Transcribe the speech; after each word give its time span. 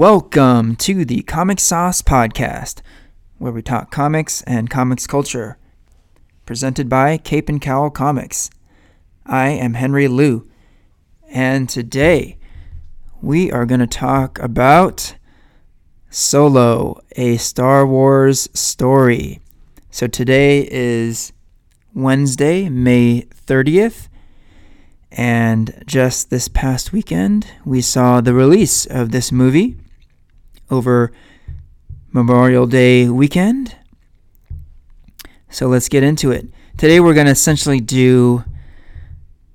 Welcome 0.00 0.76
to 0.76 1.04
the 1.04 1.20
Comic 1.24 1.60
Sauce 1.60 2.00
Podcast, 2.00 2.80
where 3.36 3.52
we 3.52 3.60
talk 3.60 3.90
comics 3.90 4.40
and 4.44 4.70
comics 4.70 5.06
culture. 5.06 5.58
Presented 6.46 6.88
by 6.88 7.18
Cape 7.18 7.50
and 7.50 7.60
Cowl 7.60 7.90
Comics. 7.90 8.48
I 9.26 9.48
am 9.48 9.74
Henry 9.74 10.08
Liu, 10.08 10.50
and 11.30 11.68
today 11.68 12.38
we 13.20 13.52
are 13.52 13.66
going 13.66 13.80
to 13.80 13.86
talk 13.86 14.38
about 14.38 15.16
Solo, 16.08 17.02
a 17.16 17.36
Star 17.36 17.86
Wars 17.86 18.48
story. 18.54 19.40
So 19.90 20.06
today 20.06 20.66
is 20.70 21.34
Wednesday, 21.92 22.70
May 22.70 23.26
30th, 23.46 24.08
and 25.12 25.84
just 25.84 26.30
this 26.30 26.48
past 26.48 26.90
weekend, 26.90 27.52
we 27.66 27.82
saw 27.82 28.22
the 28.22 28.32
release 28.32 28.86
of 28.86 29.10
this 29.10 29.30
movie 29.30 29.76
over 30.70 31.12
Memorial 32.12 32.66
Day 32.66 33.08
weekend. 33.08 33.76
So 35.48 35.66
let's 35.66 35.88
get 35.88 36.02
into 36.02 36.30
it. 36.30 36.46
Today, 36.76 37.00
we're 37.00 37.14
going 37.14 37.26
to 37.26 37.32
essentially 37.32 37.80
do 37.80 38.44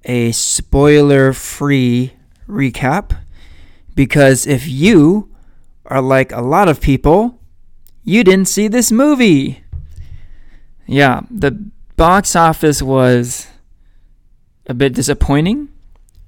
a 0.03 0.31
spoiler 0.31 1.33
free 1.33 2.13
recap 2.47 3.17
because 3.95 4.45
if 4.45 4.67
you 4.67 5.33
are 5.85 6.02
like 6.02 6.31
a 6.31 6.41
lot 6.41 6.67
of 6.67 6.81
people, 6.81 7.39
you 8.03 8.23
didn't 8.23 8.47
see 8.47 8.67
this 8.67 8.91
movie. 8.91 9.63
Yeah, 10.85 11.22
the 11.31 11.52
box 11.95 12.35
office 12.35 12.81
was 12.81 13.47
a 14.67 14.73
bit 14.73 14.94
disappointing 14.94 15.69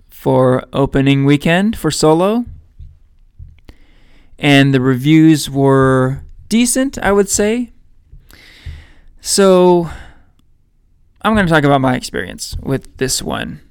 for 0.09 0.63
opening 0.73 1.25
weekend 1.25 1.77
for 1.77 1.91
Solo. 1.91 2.45
And 4.39 4.73
the 4.73 4.81
reviews 4.81 5.49
were 5.49 6.23
decent, 6.49 6.97
I 6.99 7.11
would 7.11 7.29
say. 7.29 7.71
So, 9.19 9.89
I'm 11.21 11.33
going 11.33 11.45
to 11.45 11.51
talk 11.51 11.63
about 11.63 11.81
my 11.81 11.95
experience 11.95 12.55
with 12.61 12.97
this 12.97 13.21
one. 13.21 13.61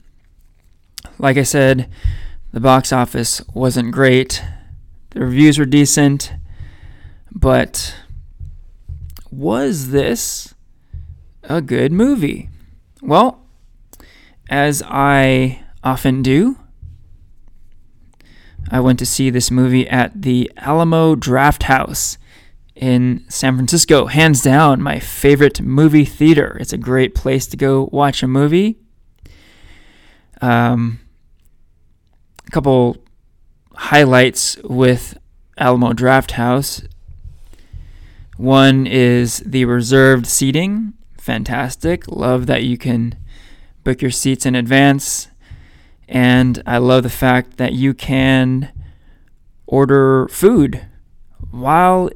Like 1.18 1.36
I 1.36 1.44
said, 1.44 1.88
the 2.52 2.60
box 2.60 2.92
office 2.92 3.40
wasn't 3.54 3.92
great, 3.92 4.42
the 5.10 5.20
reviews 5.20 5.58
were 5.58 5.64
decent, 5.64 6.32
but 7.32 7.94
was 9.30 9.90
this 9.90 10.54
a 11.44 11.62
good 11.62 11.92
movie? 11.92 12.50
Well, 13.00 13.46
as 14.48 14.82
I 14.86 15.64
often 15.82 16.22
do, 16.22 16.58
I 18.70 18.80
went 18.80 18.98
to 18.98 19.06
see 19.06 19.30
this 19.30 19.50
movie 19.50 19.88
at 19.88 20.22
the 20.22 20.50
Alamo 20.56 21.14
Drafthouse 21.14 22.18
in 22.74 23.24
San 23.28 23.56
Francisco. 23.56 24.06
Hands 24.06 24.40
down, 24.42 24.82
my 24.82 24.98
favorite 24.98 25.60
movie 25.60 26.04
theater. 26.04 26.56
It's 26.60 26.72
a 26.72 26.78
great 26.78 27.14
place 27.14 27.46
to 27.48 27.56
go 27.56 27.88
watch 27.92 28.22
a 28.22 28.28
movie. 28.28 28.78
Um, 30.40 31.00
a 32.46 32.50
couple 32.50 32.98
highlights 33.74 34.56
with 34.64 35.16
Alamo 35.56 35.92
Drafthouse. 35.92 36.86
One 38.36 38.86
is 38.86 39.38
the 39.46 39.64
reserved 39.64 40.26
seating. 40.26 40.92
Fantastic. 41.16 42.06
Love 42.08 42.46
that 42.46 42.64
you 42.64 42.76
can 42.76 43.16
book 43.82 44.02
your 44.02 44.10
seats 44.10 44.44
in 44.44 44.54
advance. 44.54 45.28
And 46.08 46.62
I 46.66 46.78
love 46.78 47.02
the 47.02 47.10
fact 47.10 47.56
that 47.56 47.72
you 47.72 47.94
can 47.94 48.72
order 49.66 50.28
food 50.28 50.86
while 51.50 52.10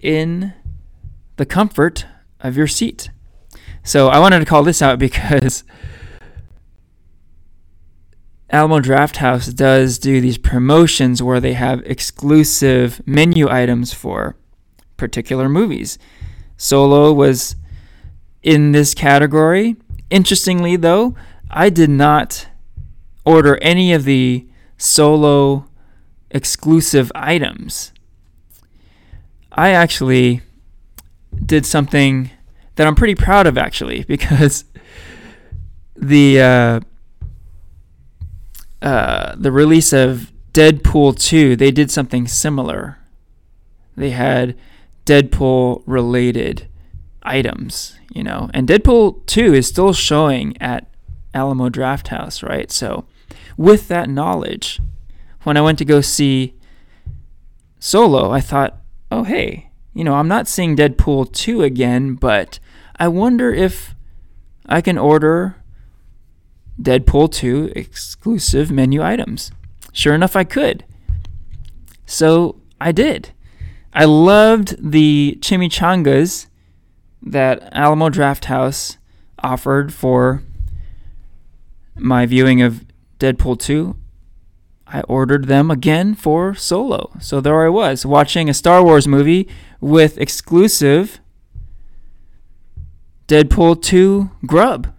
in 0.00 0.52
the 1.36 1.46
comfort 1.46 2.06
of 2.40 2.56
your 2.56 2.66
seat. 2.66 3.10
So 3.82 4.08
I 4.08 4.18
wanted 4.18 4.40
to 4.40 4.44
call 4.44 4.62
this 4.62 4.80
out 4.80 4.98
because 5.00 5.64
Alamo 8.50 8.80
Drafthouse 8.80 9.54
does 9.54 9.98
do 9.98 10.20
these 10.20 10.38
promotions 10.38 11.22
where 11.22 11.40
they 11.40 11.54
have 11.54 11.82
exclusive 11.84 13.02
menu 13.06 13.48
items 13.48 13.92
for 13.92 14.36
particular 14.96 15.48
movies. 15.48 15.98
Solo 16.56 17.12
was 17.12 17.56
in 18.42 18.72
this 18.72 18.94
category 18.94 19.76
Interestingly, 20.10 20.76
though, 20.76 21.14
I 21.50 21.68
did 21.70 21.90
not 21.90 22.47
order 23.28 23.58
any 23.62 23.92
of 23.92 24.04
the 24.04 24.46
solo 24.76 25.66
exclusive 26.30 27.10
items. 27.14 27.92
I 29.52 29.70
actually 29.70 30.42
did 31.44 31.66
something 31.66 32.30
that 32.76 32.86
I'm 32.86 32.94
pretty 32.94 33.14
proud 33.14 33.46
of, 33.46 33.58
actually, 33.58 34.04
because 34.08 34.64
the 35.96 36.40
uh, 36.40 36.80
uh, 38.80 39.34
the 39.36 39.50
release 39.52 39.92
of 39.92 40.32
Deadpool 40.52 41.20
2, 41.20 41.56
they 41.56 41.70
did 41.70 41.90
something 41.90 42.26
similar. 42.26 42.98
They 43.96 44.10
had 44.10 44.56
Deadpool 45.04 45.82
related 45.86 46.68
items 47.22 47.98
you 48.18 48.22
know. 48.22 48.50
And 48.52 48.68
Deadpool 48.68 49.24
2 49.26 49.54
is 49.54 49.66
still 49.66 49.92
showing 49.92 50.60
at 50.60 50.86
Alamo 51.34 51.68
Drafthouse, 51.68 52.46
right? 52.46 52.70
So, 52.70 53.04
with 53.58 53.88
that 53.88 54.08
knowledge, 54.08 54.80
when 55.42 55.58
I 55.58 55.60
went 55.60 55.76
to 55.78 55.84
go 55.84 56.00
see 56.00 56.54
Solo, 57.78 58.30
I 58.30 58.40
thought, 58.40 58.78
oh, 59.10 59.24
hey, 59.24 59.70
you 59.92 60.04
know, 60.04 60.14
I'm 60.14 60.28
not 60.28 60.48
seeing 60.48 60.76
Deadpool 60.76 61.32
2 61.32 61.62
again, 61.62 62.14
but 62.14 62.60
I 62.96 63.08
wonder 63.08 63.52
if 63.52 63.94
I 64.66 64.80
can 64.80 64.96
order 64.96 65.56
Deadpool 66.80 67.32
2 67.32 67.72
exclusive 67.74 68.70
menu 68.70 69.02
items. 69.02 69.50
Sure 69.92 70.14
enough, 70.14 70.36
I 70.36 70.44
could. 70.44 70.84
So 72.06 72.60
I 72.80 72.92
did. 72.92 73.30
I 73.92 74.04
loved 74.04 74.92
the 74.92 75.36
chimichangas 75.40 76.46
that 77.22 77.68
Alamo 77.72 78.08
Drafthouse 78.08 78.98
offered 79.40 79.92
for 79.92 80.44
my 81.96 82.24
viewing 82.26 82.62
of 82.62 82.84
Deadpool 83.18 83.58
2, 83.58 83.96
I 84.86 85.00
ordered 85.02 85.46
them 85.46 85.70
again 85.70 86.14
for 86.14 86.54
Solo. 86.54 87.12
So 87.20 87.40
there 87.40 87.64
I 87.64 87.68
was, 87.68 88.06
watching 88.06 88.48
a 88.48 88.54
Star 88.54 88.82
Wars 88.82 89.06
movie 89.06 89.48
with 89.80 90.18
exclusive 90.18 91.20
Deadpool 93.26 93.82
2 93.82 94.30
grub, 94.46 94.92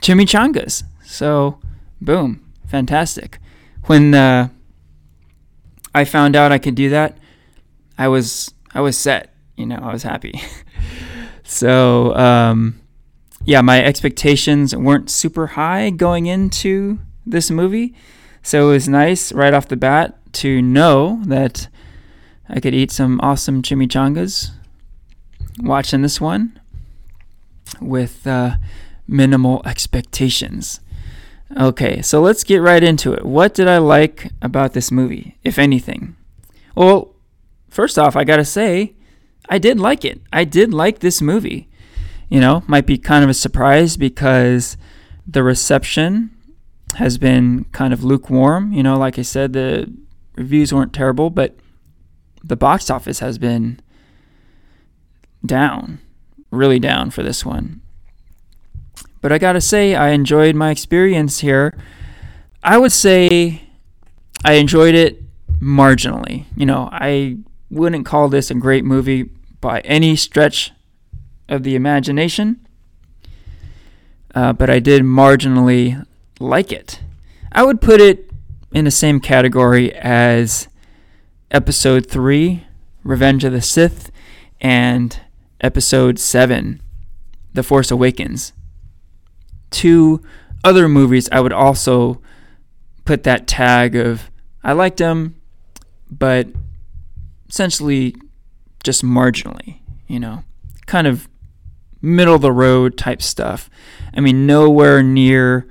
chimichangas. 0.00 0.84
So, 1.04 1.58
boom, 2.00 2.44
fantastic. 2.66 3.38
When 3.84 4.14
uh, 4.14 4.48
I 5.94 6.04
found 6.04 6.34
out 6.36 6.52
I 6.52 6.58
could 6.58 6.74
do 6.74 6.88
that, 6.90 7.18
I 7.98 8.08
was 8.08 8.52
I 8.74 8.80
was 8.80 8.96
set. 8.96 9.32
You 9.56 9.66
know, 9.66 9.78
I 9.80 9.92
was 9.92 10.02
happy. 10.02 10.40
So, 11.44 12.16
um, 12.16 12.80
yeah, 13.44 13.60
my 13.60 13.84
expectations 13.84 14.74
weren't 14.74 15.10
super 15.10 15.48
high 15.48 15.90
going 15.90 16.26
into 16.26 16.98
this 17.26 17.50
movie. 17.50 17.94
So 18.42 18.68
it 18.68 18.72
was 18.72 18.88
nice 18.88 19.32
right 19.32 19.54
off 19.54 19.68
the 19.68 19.76
bat 19.76 20.18
to 20.34 20.60
know 20.60 21.20
that 21.24 21.68
I 22.48 22.60
could 22.60 22.74
eat 22.74 22.90
some 22.90 23.20
awesome 23.22 23.62
chimichangas 23.62 24.50
watching 25.58 26.02
this 26.02 26.20
one 26.20 26.60
with 27.80 28.26
uh, 28.26 28.56
minimal 29.06 29.62
expectations. 29.64 30.80
Okay, 31.56 32.02
so 32.02 32.20
let's 32.20 32.44
get 32.44 32.58
right 32.58 32.82
into 32.82 33.12
it. 33.12 33.24
What 33.24 33.54
did 33.54 33.68
I 33.68 33.78
like 33.78 34.32
about 34.42 34.72
this 34.72 34.90
movie, 34.90 35.38
if 35.44 35.58
anything? 35.58 36.16
Well, 36.74 37.14
first 37.68 37.98
off, 37.98 38.16
I 38.16 38.24
gotta 38.24 38.44
say, 38.44 38.94
I 39.48 39.58
did 39.58 39.78
like 39.78 40.04
it. 40.04 40.20
I 40.32 40.44
did 40.44 40.74
like 40.74 40.98
this 40.98 41.22
movie. 41.22 41.68
You 42.28 42.40
know, 42.40 42.64
might 42.66 42.86
be 42.86 42.98
kind 42.98 43.22
of 43.22 43.30
a 43.30 43.34
surprise 43.34 43.96
because 43.96 44.76
the 45.26 45.42
reception 45.42 46.30
has 46.96 47.18
been 47.18 47.64
kind 47.72 47.92
of 47.92 48.04
lukewarm. 48.04 48.72
You 48.72 48.82
know, 48.82 48.98
like 48.98 49.18
I 49.18 49.22
said, 49.22 49.52
the 49.52 49.92
reviews 50.36 50.72
weren't 50.72 50.92
terrible, 50.92 51.30
but 51.30 51.56
the 52.42 52.56
box 52.56 52.90
office 52.90 53.20
has 53.20 53.38
been 53.38 53.80
down, 55.44 56.00
really 56.50 56.78
down 56.78 57.10
for 57.10 57.22
this 57.22 57.44
one. 57.44 57.80
But 59.20 59.32
I 59.32 59.38
gotta 59.38 59.60
say, 59.60 59.94
I 59.94 60.10
enjoyed 60.10 60.54
my 60.54 60.70
experience 60.70 61.40
here. 61.40 61.76
I 62.62 62.76
would 62.78 62.92
say 62.92 63.62
I 64.44 64.54
enjoyed 64.54 64.94
it 64.94 65.22
marginally. 65.60 66.44
You 66.54 66.66
know, 66.66 66.88
I 66.92 67.38
wouldn't 67.70 68.06
call 68.06 68.28
this 68.28 68.50
a 68.50 68.54
great 68.54 68.84
movie 68.84 69.30
by 69.60 69.80
any 69.80 70.16
stretch 70.16 70.72
of 71.48 71.62
the 71.62 71.74
imagination, 71.74 72.66
uh, 74.34 74.52
but 74.52 74.68
I 74.68 74.78
did 74.78 75.02
marginally 75.02 76.06
like 76.40 76.72
it. 76.72 77.00
I 77.52 77.62
would 77.62 77.80
put 77.80 78.00
it 78.00 78.30
in 78.72 78.84
the 78.84 78.90
same 78.90 79.20
category 79.20 79.94
as 79.94 80.68
Episode 81.50 82.10
3, 82.10 82.66
Revenge 83.04 83.44
of 83.44 83.52
the 83.52 83.62
Sith, 83.62 84.10
and 84.60 85.20
Episode 85.60 86.18
7, 86.18 86.82
The 87.52 87.62
Force 87.62 87.90
Awakens. 87.90 88.52
Two 89.70 90.22
other 90.64 90.88
movies 90.88 91.28
I 91.30 91.40
would 91.40 91.52
also 91.52 92.20
put 93.04 93.22
that 93.24 93.46
tag 93.46 93.94
of 93.94 94.30
I 94.62 94.72
liked 94.72 94.96
them, 94.96 95.40
but 96.10 96.48
essentially 97.48 98.16
just 98.82 99.04
marginally, 99.04 99.78
you 100.08 100.18
know, 100.18 100.42
kind 100.86 101.06
of 101.06 101.28
middle 102.00 102.34
of 102.34 102.42
the 102.42 102.52
road 102.52 102.96
type 102.96 103.22
stuff. 103.22 103.68
I 104.14 104.20
mean, 104.20 104.46
nowhere 104.46 105.02
near 105.02 105.66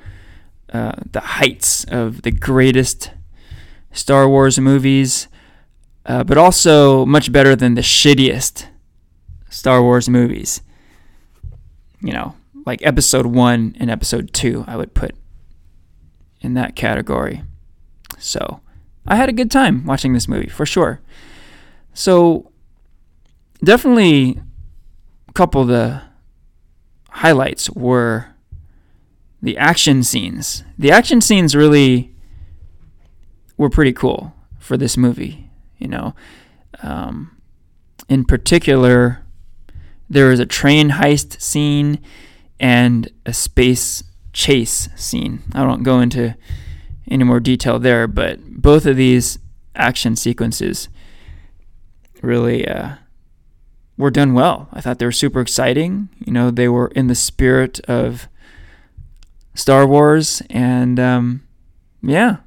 uh, 0.73 0.93
the 1.11 1.19
heights 1.19 1.83
of 1.85 2.23
the 2.23 2.31
greatest 2.31 3.11
Star 3.91 4.27
Wars 4.27 4.59
movies, 4.59 5.27
uh, 6.05 6.23
but 6.23 6.37
also 6.37 7.05
much 7.05 7.31
better 7.31 7.55
than 7.55 7.75
the 7.75 7.81
shittiest 7.81 8.65
Star 9.49 9.83
Wars 9.83 10.09
movies. 10.09 10.61
You 12.01 12.11
know, 12.11 12.35
like 12.65 12.85
episode 12.85 13.27
one 13.27 13.75
and 13.79 13.91
episode 13.91 14.33
two, 14.33 14.65
I 14.67 14.75
would 14.75 14.93
put 14.93 15.15
in 16.41 16.55
that 16.55 16.75
category. 16.75 17.43
So 18.17 18.61
I 19.05 19.15
had 19.15 19.29
a 19.29 19.33
good 19.33 19.51
time 19.51 19.85
watching 19.85 20.13
this 20.13 20.27
movie 20.27 20.49
for 20.49 20.65
sure. 20.65 21.01
So 21.93 22.51
definitely 23.63 24.41
a 25.29 25.33
couple 25.33 25.61
of 25.61 25.67
the 25.67 26.01
highlights 27.09 27.69
were 27.69 28.32
the 29.43 29.57
action 29.57 30.01
scenes. 30.03 30.63
The 30.79 30.89
action 30.89 31.19
scenes 31.19 31.53
really 31.53 32.15
were 33.57 33.69
pretty 33.69 33.91
cool 33.91 34.33
for 34.57 34.77
this 34.77 34.95
movie, 34.95 35.49
you 35.77 35.87
know. 35.89 36.15
Um, 36.81 37.35
in 38.07 38.23
particular, 38.23 39.25
there 40.09 40.29
was 40.29 40.39
a 40.39 40.45
train 40.45 40.91
heist 40.91 41.41
scene 41.41 41.99
and 42.57 43.11
a 43.25 43.33
space 43.33 44.03
chase 44.31 44.87
scene. 44.95 45.43
I 45.53 45.63
don't 45.63 45.83
go 45.83 45.99
into 45.99 46.35
any 47.11 47.25
more 47.25 47.41
detail 47.41 47.79
there, 47.79 48.07
but 48.07 48.39
both 48.45 48.85
of 48.85 48.95
these 48.95 49.39
action 49.75 50.15
sequences 50.15 50.87
really 52.21 52.65
uh, 52.65 52.95
were 53.97 54.09
done 54.09 54.33
well. 54.33 54.69
I 54.71 54.79
thought 54.79 54.99
they 54.99 55.05
were 55.05 55.11
super 55.11 55.41
exciting. 55.41 56.07
You 56.25 56.31
know, 56.31 56.49
they 56.49 56.69
were 56.69 56.87
in 56.95 57.07
the 57.07 57.15
spirit 57.15 57.81
of 57.89 58.29
Star 59.53 59.85
Wars, 59.85 60.41
and 60.49 60.99
um, 60.99 61.43
yeah, 62.01 62.37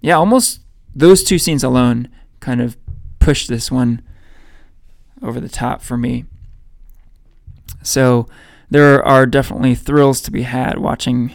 yeah, 0.00 0.16
almost 0.16 0.60
those 0.94 1.22
two 1.24 1.38
scenes 1.38 1.64
alone 1.64 2.08
kind 2.40 2.60
of 2.60 2.76
pushed 3.18 3.48
this 3.48 3.70
one 3.70 4.02
over 5.22 5.40
the 5.40 5.48
top 5.48 5.82
for 5.82 5.96
me. 5.96 6.24
So 7.82 8.28
there 8.70 9.02
are 9.04 9.26
definitely 9.26 9.74
thrills 9.74 10.20
to 10.22 10.30
be 10.30 10.42
had 10.42 10.78
watching 10.78 11.32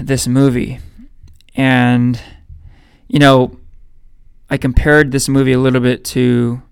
this 0.00 0.26
movie. 0.26 0.80
And, 1.54 2.20
you 3.08 3.18
know, 3.18 3.58
I 4.48 4.56
compared 4.56 5.12
this 5.12 5.28
movie 5.28 5.52
a 5.52 5.58
little 5.58 5.80
bit 5.80 6.04
to 6.06 6.62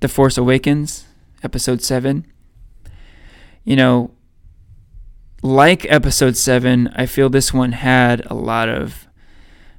The 0.00 0.08
Force 0.08 0.36
Awakens, 0.36 1.06
episode 1.42 1.82
7. 1.82 2.26
You 3.64 3.76
know, 3.76 4.10
like 5.42 5.90
episode 5.90 6.36
7, 6.36 6.92
I 6.94 7.06
feel 7.06 7.30
this 7.30 7.52
one 7.52 7.72
had 7.72 8.24
a 8.26 8.34
lot 8.34 8.68
of 8.68 9.06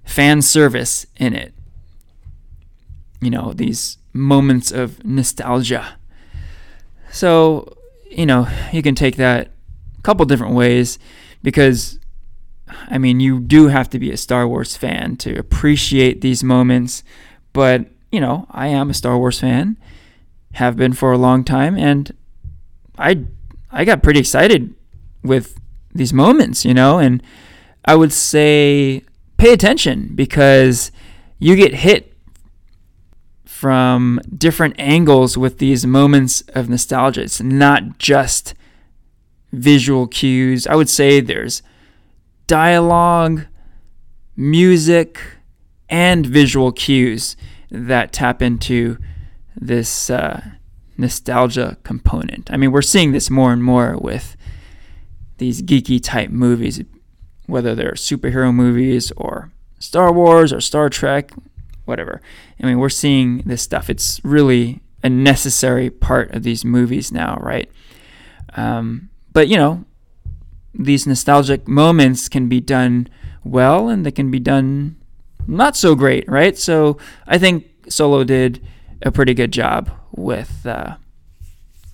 fan 0.03 0.41
service 0.41 1.05
in 1.17 1.35
it. 1.35 1.53
You 3.21 3.29
know, 3.29 3.53
these 3.53 3.97
moments 4.13 4.71
of 4.71 5.03
nostalgia. 5.05 5.97
So, 7.11 7.77
you 8.09 8.25
know, 8.25 8.47
you 8.71 8.81
can 8.81 8.95
take 8.95 9.17
that 9.17 9.51
a 9.97 10.01
couple 10.01 10.25
different 10.25 10.55
ways 10.55 10.97
because, 11.43 11.99
I 12.89 12.97
mean, 12.97 13.19
you 13.19 13.39
do 13.39 13.67
have 13.67 13.89
to 13.91 13.99
be 13.99 14.11
a 14.11 14.17
Star 14.17 14.47
Wars 14.47 14.75
fan 14.75 15.15
to 15.17 15.37
appreciate 15.37 16.21
these 16.21 16.43
moments. 16.43 17.03
But, 17.53 17.85
you 18.11 18.19
know, 18.19 18.47
I 18.49 18.67
am 18.67 18.89
a 18.89 18.95
Star 18.95 19.17
Wars 19.17 19.39
fan, 19.39 19.77
have 20.53 20.75
been 20.75 20.93
for 20.93 21.11
a 21.11 21.17
long 21.17 21.43
time, 21.43 21.77
and 21.77 22.11
I, 22.97 23.25
I 23.71 23.85
got 23.85 24.01
pretty 24.01 24.19
excited 24.19 24.73
with 25.23 25.59
these 25.93 26.13
moments, 26.13 26.65
you 26.65 26.73
know, 26.73 26.99
and 26.99 27.21
I 27.85 27.95
would 27.95 28.13
say 28.13 29.03
pay 29.37 29.53
attention 29.53 30.11
because 30.15 30.91
you 31.39 31.55
get 31.55 31.73
hit 31.73 32.13
from 33.45 34.19
different 34.35 34.75
angles 34.79 35.37
with 35.37 35.59
these 35.59 35.85
moments 35.85 36.41
of 36.55 36.69
nostalgia. 36.69 37.21
It's 37.21 37.41
not 37.41 37.99
just 37.99 38.53
visual 39.51 40.07
cues. 40.07 40.65
I 40.65 40.75
would 40.75 40.89
say 40.89 41.19
there's 41.19 41.61
dialogue, 42.47 43.45
music, 44.35 45.19
and 45.89 46.25
visual 46.25 46.71
cues 46.71 47.35
that 47.69 48.11
tap 48.11 48.41
into 48.41 48.97
this 49.55 50.09
uh, 50.09 50.41
nostalgia 50.97 51.77
component. 51.83 52.49
I 52.51 52.57
mean, 52.57 52.71
we're 52.71 52.81
seeing 52.81 53.11
this 53.11 53.29
more 53.29 53.53
and 53.53 53.63
more 53.63 53.97
with 53.97 54.35
these 55.41 55.63
geeky 55.63 55.99
type 56.01 56.29
movies, 56.29 56.83
whether 57.47 57.73
they're 57.73 57.93
superhero 57.93 58.53
movies 58.53 59.11
or 59.17 59.51
Star 59.79 60.13
Wars 60.13 60.53
or 60.53 60.61
Star 60.61 60.87
Trek, 60.87 61.31
whatever. 61.85 62.21
I 62.61 62.67
mean, 62.67 62.77
we're 62.77 62.89
seeing 62.89 63.39
this 63.39 63.63
stuff. 63.63 63.89
It's 63.89 64.21
really 64.23 64.81
a 65.03 65.09
necessary 65.09 65.89
part 65.89 66.29
of 66.35 66.43
these 66.43 66.63
movies 66.63 67.11
now, 67.11 67.39
right? 67.41 67.67
Um, 68.55 69.09
but 69.33 69.47
you 69.47 69.57
know, 69.57 69.83
these 70.75 71.07
nostalgic 71.07 71.67
moments 71.67 72.29
can 72.29 72.47
be 72.47 72.61
done 72.61 73.07
well, 73.43 73.89
and 73.89 74.05
they 74.05 74.11
can 74.11 74.29
be 74.29 74.39
done 74.39 74.95
not 75.47 75.75
so 75.75 75.95
great, 75.95 76.29
right? 76.29 76.55
So 76.55 76.99
I 77.25 77.39
think 77.39 77.65
Solo 77.89 78.23
did 78.23 78.63
a 79.01 79.11
pretty 79.11 79.33
good 79.33 79.51
job 79.51 79.89
with 80.11 80.67
uh, 80.67 80.97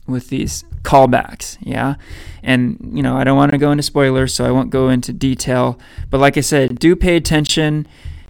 with 0.06 0.28
these 0.28 0.66
callbacks, 0.84 1.58
yeah. 1.62 1.96
And 2.44 2.92
you 2.94 3.04
know, 3.04 3.18
I 3.18 3.24
don't 3.24 3.38
want 3.38 3.52
to 3.52 3.58
go 3.58 3.72
into 3.72 3.84
spoilers, 3.84 4.34
so 4.34 4.46
I 4.46 4.52
won't 4.52 4.70
go 4.70 4.90
into 4.90 5.12
detail. 5.14 5.80
But 6.10 6.20
like 6.20 6.38
I 6.38 6.42
said, 6.42 6.80
do 6.80 6.96
pay 6.96 7.16
attention 7.16 7.88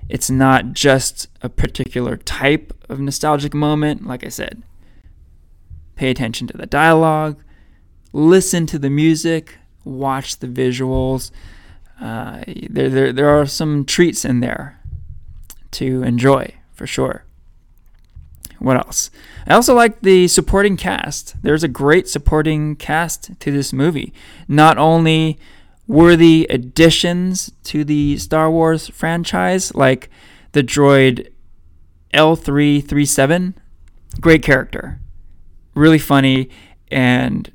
it's 0.10 0.30
not 0.30 0.74
just 0.74 1.28
a 1.42 1.50
particular 1.50 2.18
type 2.18 2.74
of 2.90 3.00
nostalgic 3.00 3.54
moment. 3.54 4.08
Like 4.08 4.26
I 4.26 4.30
said, 4.30 4.64
pay 5.96 6.10
attention 6.10 6.48
to 6.48 6.58
the 6.58 6.66
dialogue, 6.66 7.44
listen 8.14 8.66
to 8.68 8.80
the 8.80 8.90
music, 8.90 9.58
watch 9.84 10.38
the 10.38 10.48
visuals. 10.48 11.32
Uh, 12.00 12.44
there, 12.70 12.90
there, 12.90 13.14
there 13.14 13.30
are 13.30 13.46
some 13.46 13.84
treats 13.84 14.24
in 14.24 14.40
there 14.40 14.80
to 15.72 16.04
enjoy 16.04 16.54
for 16.74 16.88
sure. 16.88 17.24
What 18.60 18.78
else? 18.78 19.10
I 19.46 19.54
also 19.54 19.76
like 19.76 20.02
the 20.02 20.28
supporting 20.28 20.78
cast. 20.78 21.36
There's 21.42 21.64
a 21.64 21.68
great 21.68 22.08
supporting 22.10 22.76
cast 22.76 23.40
to 23.40 23.52
this 23.52 23.72
movie. 23.72 24.14
Not 24.48 24.78
only 24.78 25.40
worthy 25.88 26.48
additions 26.50 27.52
to 27.64 27.84
the 27.84 28.18
Star 28.18 28.52
Wars 28.52 28.90
franchise, 28.90 29.74
like 29.76 30.10
the 30.52 30.64
droid 30.64 31.32
L337. 32.14 33.54
Great 34.20 34.44
character. 34.44 35.00
Really 35.76 36.00
funny 36.00 36.50
and 36.90 37.52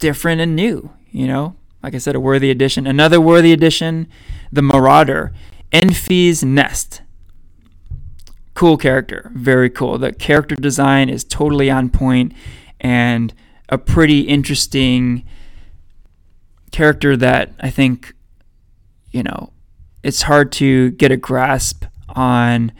different 0.00 0.40
and 0.40 0.56
new, 0.56 0.90
you 1.10 1.26
know? 1.26 1.56
Like 1.82 1.94
I 1.94 1.98
said, 1.98 2.14
a 2.14 2.20
worthy 2.20 2.50
addition. 2.50 2.86
Another 2.86 3.20
worthy 3.20 3.52
addition, 3.52 4.08
the 4.52 4.62
Marauder, 4.62 5.32
Enfys 5.72 6.44
Nest. 6.44 7.01
Cool 8.54 8.76
character. 8.76 9.30
Very 9.34 9.70
cool. 9.70 9.98
The 9.98 10.12
character 10.12 10.54
design 10.54 11.08
is 11.08 11.24
totally 11.24 11.70
on 11.70 11.88
point 11.90 12.32
and 12.80 13.32
a 13.68 13.78
pretty 13.78 14.22
interesting 14.22 15.24
character 16.70 17.16
that 17.16 17.52
I 17.60 17.70
think, 17.70 18.14
you 19.10 19.22
know, 19.22 19.52
it's 20.02 20.22
hard 20.22 20.52
to 20.52 20.90
get 20.92 21.10
a 21.12 21.16
grasp 21.16 21.84
on 22.10 22.72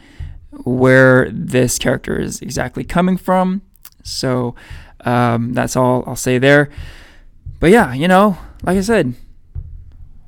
where 0.63 1.29
this 1.31 1.79
character 1.79 2.19
is 2.19 2.41
exactly 2.41 2.83
coming 2.83 3.17
from. 3.17 3.61
So 4.03 4.55
um, 5.01 5.53
that's 5.53 5.75
all 5.75 6.03
I'll 6.05 6.15
say 6.15 6.37
there. 6.37 6.69
But 7.59 7.71
yeah, 7.71 7.93
you 7.93 8.07
know, 8.07 8.37
like 8.63 8.77
I 8.77 8.81
said, 8.81 9.15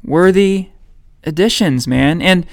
worthy 0.04 0.70
additions, 1.24 1.88
man. 1.88 2.22
And 2.22 2.46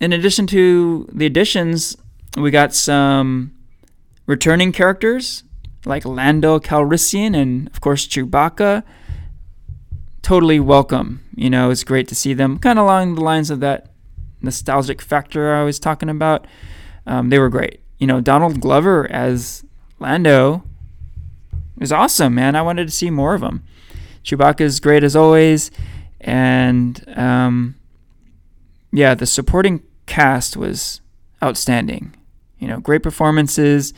in 0.00 0.12
addition 0.12 0.46
to 0.48 1.08
the 1.12 1.26
additions, 1.26 1.96
we 2.36 2.50
got 2.50 2.74
some 2.74 3.52
returning 4.26 4.72
characters 4.72 5.44
like 5.84 6.04
Lando 6.04 6.58
Calrissian 6.58 7.36
and, 7.36 7.68
of 7.68 7.80
course, 7.80 8.06
Chewbacca 8.06 8.82
totally 10.22 10.58
welcome. 10.58 11.22
You 11.36 11.50
know, 11.50 11.70
it's 11.70 11.84
great 11.84 12.08
to 12.08 12.14
see 12.14 12.34
them 12.34 12.58
kind 12.58 12.78
of 12.78 12.84
along 12.84 13.14
the 13.14 13.20
lines 13.20 13.50
of 13.50 13.60
that 13.60 13.90
nostalgic 14.42 15.00
factor 15.00 15.54
I 15.54 15.62
was 15.62 15.78
talking 15.78 16.08
about. 16.08 16.46
Um, 17.06 17.30
they 17.30 17.38
were 17.38 17.48
great. 17.48 17.80
You 17.98 18.06
know, 18.08 18.20
Donald 18.20 18.60
Glover 18.60 19.10
as 19.10 19.64
Lando 20.00 20.64
is 21.80 21.92
awesome, 21.92 22.34
man. 22.34 22.56
I 22.56 22.62
wanted 22.62 22.86
to 22.86 22.90
see 22.90 23.10
more 23.10 23.34
of 23.34 23.42
him. 23.42 23.62
Chewbacca 24.24 24.62
is 24.62 24.80
great 24.80 25.04
as 25.04 25.14
always, 25.14 25.70
and 26.20 27.04
um, 27.16 27.76
yeah, 28.92 29.14
the 29.14 29.26
supporting 29.26 29.84
cast 30.06 30.56
was 30.56 31.00
outstanding. 31.40 32.15
You 32.58 32.68
know, 32.68 32.80
great 32.80 33.02
performances, 33.02 33.92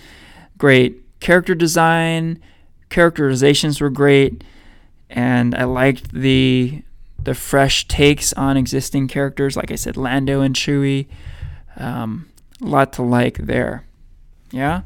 great 0.56 1.02
character 1.20 1.54
design, 1.54 2.40
characterizations 2.88 3.80
were 3.80 3.90
great, 3.90 4.42
and 5.08 5.54
I 5.54 5.64
liked 5.64 6.12
the 6.12 6.82
the 7.22 7.34
fresh 7.34 7.86
takes 7.88 8.32
on 8.34 8.56
existing 8.56 9.08
characters. 9.08 9.56
Like 9.56 9.70
I 9.70 9.74
said, 9.74 9.96
Lando 9.96 10.40
and 10.40 10.54
Chewie. 10.54 11.08
Um, 11.76 12.28
a 12.60 12.66
lot 12.66 12.92
to 12.94 13.02
like 13.02 13.38
there. 13.38 13.84
Yeah. 14.50 14.82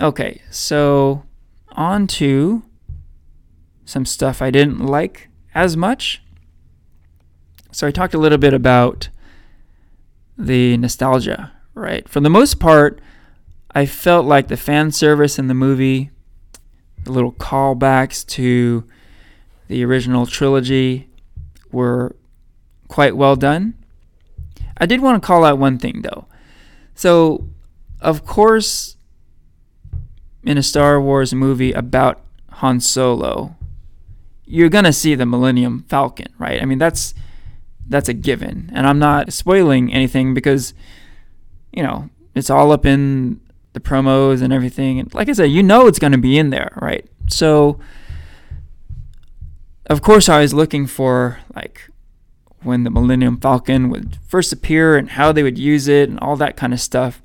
Okay, 0.00 0.42
so 0.50 1.24
on 1.72 2.06
to 2.06 2.62
some 3.84 4.04
stuff 4.04 4.42
I 4.42 4.50
didn't 4.50 4.84
like 4.84 5.28
as 5.54 5.76
much. 5.76 6.22
So 7.72 7.86
I 7.86 7.90
talked 7.90 8.14
a 8.14 8.18
little 8.18 8.38
bit 8.38 8.52
about 8.54 9.08
the 10.36 10.76
nostalgia, 10.76 11.52
right? 11.76 12.08
For 12.08 12.18
the 12.20 12.30
most 12.30 12.58
part, 12.58 13.00
I 13.72 13.86
felt 13.86 14.26
like 14.26 14.48
the 14.48 14.56
fan 14.56 14.90
service 14.90 15.38
in 15.38 15.46
the 15.46 15.54
movie, 15.54 16.10
the 17.04 17.12
little 17.12 17.32
callbacks 17.32 18.26
to 18.28 18.84
the 19.68 19.84
original 19.84 20.26
trilogy 20.26 21.08
were 21.70 22.16
quite 22.88 23.16
well 23.16 23.36
done. 23.36 23.74
I 24.78 24.86
did 24.86 25.00
want 25.00 25.22
to 25.22 25.26
call 25.26 25.44
out 25.44 25.58
one 25.58 25.78
thing 25.78 26.02
though. 26.02 26.26
So, 26.94 27.48
of 28.00 28.24
course, 28.24 28.96
in 30.42 30.56
a 30.56 30.62
Star 30.62 31.00
Wars 31.00 31.34
movie 31.34 31.72
about 31.72 32.20
Han 32.52 32.80
Solo, 32.80 33.56
you're 34.46 34.68
going 34.70 34.84
to 34.84 34.92
see 34.92 35.14
the 35.14 35.26
Millennium 35.26 35.84
Falcon, 35.88 36.32
right? 36.38 36.62
I 36.62 36.64
mean, 36.64 36.78
that's 36.78 37.12
that's 37.88 38.08
a 38.08 38.14
given. 38.14 38.70
And 38.74 38.86
I'm 38.86 38.98
not 38.98 39.32
spoiling 39.32 39.92
anything 39.92 40.34
because 40.34 40.72
you 41.76 41.82
know, 41.82 42.10
it's 42.34 42.50
all 42.50 42.72
up 42.72 42.84
in 42.84 43.40
the 43.74 43.80
promos 43.80 44.42
and 44.42 44.52
everything. 44.52 44.98
And 44.98 45.12
like 45.14 45.28
I 45.28 45.32
said, 45.32 45.50
you 45.50 45.62
know 45.62 45.86
it's 45.86 45.98
going 45.98 46.12
to 46.12 46.18
be 46.18 46.38
in 46.38 46.50
there, 46.50 46.72
right? 46.80 47.06
So 47.28 47.78
of 49.86 50.02
course, 50.02 50.28
I 50.28 50.40
was 50.40 50.52
looking 50.52 50.86
for 50.86 51.38
like 51.54 51.90
when 52.62 52.82
the 52.82 52.90
Millennium 52.90 53.38
Falcon 53.38 53.90
would 53.90 54.18
first 54.26 54.52
appear 54.52 54.96
and 54.96 55.10
how 55.10 55.30
they 55.30 55.42
would 55.42 55.58
use 55.58 55.86
it 55.86 56.08
and 56.08 56.18
all 56.18 56.34
that 56.36 56.56
kind 56.56 56.72
of 56.72 56.80
stuff. 56.80 57.22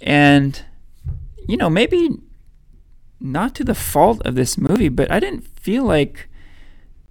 And 0.00 0.64
you 1.46 1.56
know, 1.56 1.68
maybe 1.68 2.10
not 3.20 3.54
to 3.56 3.64
the 3.64 3.74
fault 3.74 4.22
of 4.24 4.34
this 4.34 4.56
movie, 4.56 4.88
but 4.88 5.10
I 5.10 5.20
didn't 5.20 5.46
feel 5.58 5.84
like 5.84 6.28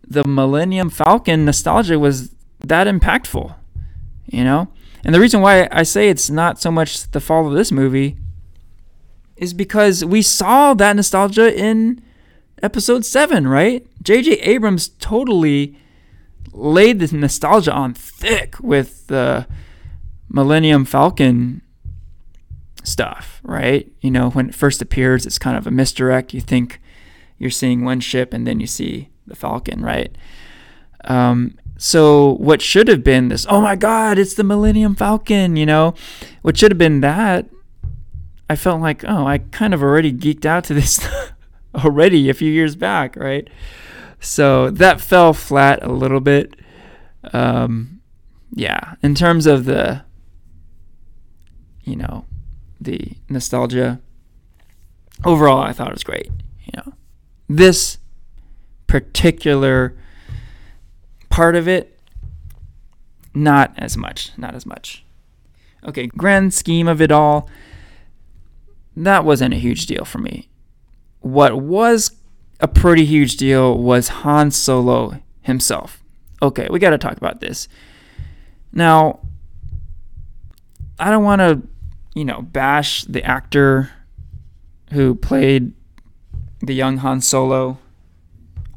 the 0.08 0.24
Millennium 0.24 0.90
Falcon 0.90 1.46
nostalgia 1.46 1.98
was 1.98 2.32
that 2.60 2.88
impactful, 2.88 3.56
you 4.28 4.44
know? 4.44 4.70
And 5.06 5.14
the 5.14 5.20
reason 5.20 5.40
why 5.40 5.68
I 5.72 5.84
say 5.84 6.10
it's 6.10 6.32
not 6.32 6.60
so 6.60 6.72
much 6.72 7.12
the 7.12 7.22
fault 7.22 7.46
of 7.46 7.54
this 7.54 7.72
movie 7.72 8.18
is 9.38 9.54
because 9.54 10.04
we 10.04 10.24
saw 10.24 10.74
that 10.74 10.96
nostalgia 10.96 11.56
in 11.56 12.02
episode 12.64 13.06
7, 13.06 13.48
right? 13.48 13.86
J.J. 14.02 14.32
Abrams 14.40 14.90
totally 14.90 15.78
laid 16.52 16.98
this 16.98 17.12
nostalgia 17.12 17.72
on 17.72 17.94
thick 17.94 18.56
with 18.60 19.06
the 19.06 19.46
Millennium 20.28 20.86
Falcon 20.86 21.62
stuff, 22.84 23.42
right? 23.44 23.92
You 24.02 24.10
know, 24.10 24.32
when 24.32 24.50
it 24.50 24.56
first 24.56 24.82
appears, 24.82 25.28
it's 25.28 25.38
kind 25.38 25.56
of 25.56 25.68
a 25.68 25.72
misdirect. 25.72 26.34
You 26.34 26.42
think 26.42 26.82
you're 27.38 27.52
seeing 27.52 27.86
one 27.86 28.00
ship 28.00 28.34
and 28.34 28.48
then 28.48 28.60
you 28.60 28.68
see 28.68 29.10
the 29.28 29.36
Falcon, 29.36 29.84
right? 29.84 30.18
Um, 31.04 31.60
so 31.77 32.36
what 32.36 32.62
should 32.62 32.88
have 32.88 33.03
been 33.03 33.29
this, 33.29 33.46
oh 33.50 33.62
my 33.62 33.75
God, 33.75 34.17
it's 34.17 34.36
the 34.36 34.44
Millennium 34.44 34.96
Falcon, 34.96 35.55
you 35.55 35.65
know, 35.65 35.94
what 36.41 36.58
should 36.58 36.72
have 36.72 36.77
been 36.77 37.01
that, 37.01 37.48
I 38.50 38.55
felt 38.55 38.82
like, 38.82 39.03
oh, 39.05 39.25
I 39.25 39.39
kind 39.39 39.74
of 39.74 39.82
already 39.82 40.13
geeked 40.13 40.46
out 40.46 40.63
to 40.65 40.74
this 40.74 41.05
already 41.75 42.29
a 42.29 42.34
few 42.34 42.51
years 42.51 42.75
back, 42.75 43.15
right? 43.15 43.50
So 44.20 44.70
that 44.72 45.01
fell 45.01 45.34
flat 45.34 45.84
a 45.84 45.91
little 45.91 46.20
bit. 46.20 46.55
Um, 47.34 48.01
yeah, 48.53 48.96
in 49.01 49.15
terms 49.15 49.46
of 49.48 49.65
the, 49.65 50.03
you 51.84 51.96
know, 51.96 52.25
the 52.79 53.13
nostalgia, 53.29 54.00
overall, 55.24 55.62
I 55.62 55.74
thought 55.74 55.89
it 55.89 55.94
was 55.94 56.03
great. 56.03 56.29
You 56.65 56.74
know, 56.77 56.94
this 57.50 57.98
particular 58.88 59.98
part 61.36 61.58
of 61.58 61.68
it, 61.68 62.00
not 63.34 63.74
as 63.77 63.98
much, 63.98 64.32
not 64.38 64.56
as 64.56 64.65
much. 64.65 65.04
Okay, 65.86 66.08
grand 66.08 66.54
scheme 66.54 66.88
of 66.88 67.01
it 67.01 67.12
all, 67.12 67.50
that 68.96 69.25
wasn't 69.25 69.54
a 69.54 69.58
huge 69.58 69.86
deal 69.86 70.06
for 70.06 70.20
me. 70.20 70.48
What 71.20 71.62
was 71.62 72.13
a 72.62 72.70
pretty 72.70 73.04
huge 73.04 73.36
deal 73.36 73.77
was 73.77 74.08
Han 74.24 74.50
Solo 74.50 75.20
himself. 75.42 76.01
Okay, 76.42 76.70
we 76.72 76.80
got 76.80 76.92
to 76.92 76.98
talk 76.98 77.18
about 77.18 77.42
this. 77.42 77.68
Now, 78.72 79.20
I 80.98 81.10
don't 81.10 81.25
want 81.25 81.42
to, 81.42 81.62
you 82.13 82.24
know, 82.24 82.44
bash 82.44 83.04
the 83.04 83.22
actor 83.25 83.92
who 84.94 85.15
played 85.15 85.74
the 86.62 86.74
young 86.74 86.98
Han 87.00 87.20
Solo. 87.20 87.77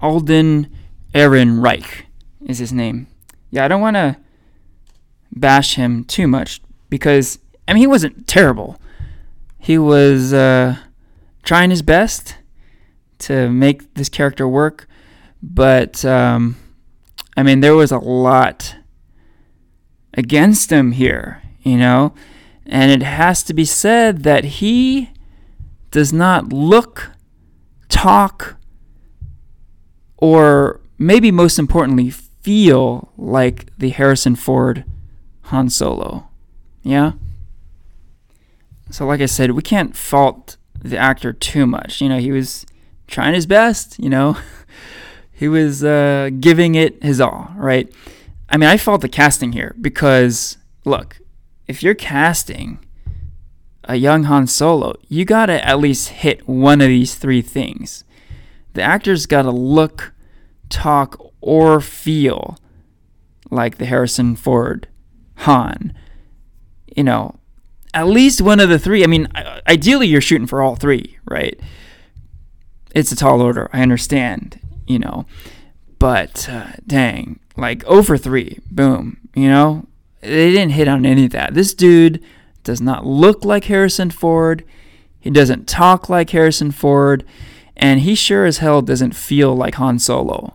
Alden 0.01 0.69
Ehrenreich 1.15 2.08
is 2.49 2.59
his 2.59 2.73
name. 2.73 3.07
Yeah, 3.51 3.65
I 3.65 3.69
don't 3.69 3.81
want 3.81 3.97
to 3.97 4.17
bash 5.31 5.77
him 5.77 6.05
too 6.05 6.27
much 6.27 6.61
because, 6.89 7.39
I 7.69 7.75
mean, 7.75 7.83
he 7.83 7.87
wasn't 7.87 8.27
terrible. 8.27 8.81
He 9.59 9.79
was 9.79 10.33
uh, 10.33 10.77
trying 11.43 11.71
his 11.71 11.83
best 11.83 12.37
to 13.21 13.51
make 13.51 13.95
this 13.95 14.09
character 14.09 14.49
work, 14.49 14.89
but 15.43 16.05
um, 16.05 16.57
I 17.37 17.43
mean, 17.43 17.61
there 17.61 17.75
was 17.75 17.93
a 17.93 17.99
lot 17.99 18.77
against 20.15 20.71
him 20.71 20.93
here, 20.93 21.43
you 21.63 21.77
know, 21.77 22.15
and 22.67 22.91
it 22.91 23.05
has 23.05 23.43
to 23.45 23.55
be 23.55 23.65
said 23.65 24.23
that 24.25 24.45
he 24.45 25.11
does 25.91 26.13
not 26.13 26.53
look, 26.53 27.11
talk, 27.89 28.57
or 30.17 30.81
maybe 30.99 31.31
most 31.31 31.59
importantly, 31.59 32.13
feel 32.49 33.13
like 33.19 33.71
the 33.77 33.91
Harrison 33.91 34.35
Ford 34.35 34.87
Han 35.43 35.69
Solo. 35.69 36.31
Yeah? 36.83 37.13
So, 38.89 39.05
like 39.07 39.21
I 39.21 39.27
said, 39.27 39.51
we 39.51 39.61
can't 39.61 39.95
fault 39.95 40.57
the 40.83 40.97
actor 40.97 41.35
too 41.35 41.67
much. 41.67 42.01
You 42.01 42.09
know, 42.09 42.17
he 42.17 42.33
was 42.33 42.65
trying 43.07 43.35
his 43.35 43.45
best, 43.45 43.99
you 43.99 44.09
know. 44.09 44.39
he 45.31 45.47
was 45.47 45.85
uh, 45.85 46.31
giving 46.41 46.75
it 46.75 47.03
his 47.03 47.21
all, 47.21 47.53
right? 47.55 47.93
I 48.49 48.57
mean, 48.57 48.71
I 48.71 48.79
fault 48.79 49.03
the 49.03 49.11
casting 49.11 49.53
here 49.53 49.77
because, 49.79 50.57
look, 50.87 51.19
if 51.67 51.83
you're 51.83 51.95
casting 51.95 52.79
a 53.85 53.97
young 53.97 54.25
Han 54.25 54.47
Solo, 54.47 54.95
you 55.07 55.27
gotta 55.27 55.63
at 55.63 55.81
least 55.81 56.09
hit 56.09 56.49
one 56.49 56.81
of 56.81 56.89
these 56.89 57.15
three 57.15 57.43
things. 57.43 58.05
The 58.73 58.81
actor's 58.81 59.27
gotta 59.27 59.51
look, 59.51 60.15
talk, 60.71 61.28
or 61.41 61.81
feel 61.81 62.59
like 63.51 63.79
the 63.79 63.87
Harrison 63.87 64.37
Ford 64.37 64.89
Han. 65.37 65.95
You 66.97 67.05
know, 67.05 67.39
at 67.95 68.09
least 68.09 68.41
one 68.41 68.61
of 68.61 68.69
the 68.69 68.79
three. 68.79 69.05
I 69.05 69.07
mean, 69.07 69.29
ideally, 69.67 70.09
you're 70.09 70.21
shooting 70.21 70.47
for 70.47 70.63
all 70.63 70.77
three, 70.77 71.19
right? 71.25 71.59
it's 72.95 73.13
a 73.13 73.17
tall 73.17 73.41
order. 73.41 73.69
I 73.73 73.83
understand, 73.83 74.61
you 74.87 74.99
know, 74.99 75.27
but 75.99 76.49
uh, 76.49 76.73
dang, 76.87 77.41
like 77.57 77.85
over 77.85 78.17
three, 78.17 78.59
boom, 78.71 79.29
you 79.35 79.49
know, 79.49 79.87
they 80.21 80.51
didn't 80.51 80.71
hit 80.71 80.89
on 80.89 81.07
any 81.07 81.27
of 81.27 81.31
that. 81.33 81.55
This 81.55 81.75
dude 81.75 82.23
does 82.65 82.81
not 82.81 83.07
look 83.07 83.45
like 83.45 83.65
Harrison 83.65 84.11
Ford. 84.11 84.65
He 85.21 85.31
doesn't 85.31 85.69
talk 85.69 86.09
like 86.09 86.31
Harrison 86.31 86.71
Ford, 86.71 87.25
and 87.77 88.01
he 88.01 88.15
sure 88.15 88.45
as 88.45 88.59
hell 88.59 88.83
doesn't 88.83 89.15
feel 89.15 89.55
like 89.55 89.77
Han 89.77 89.99
Solo. 89.99 90.55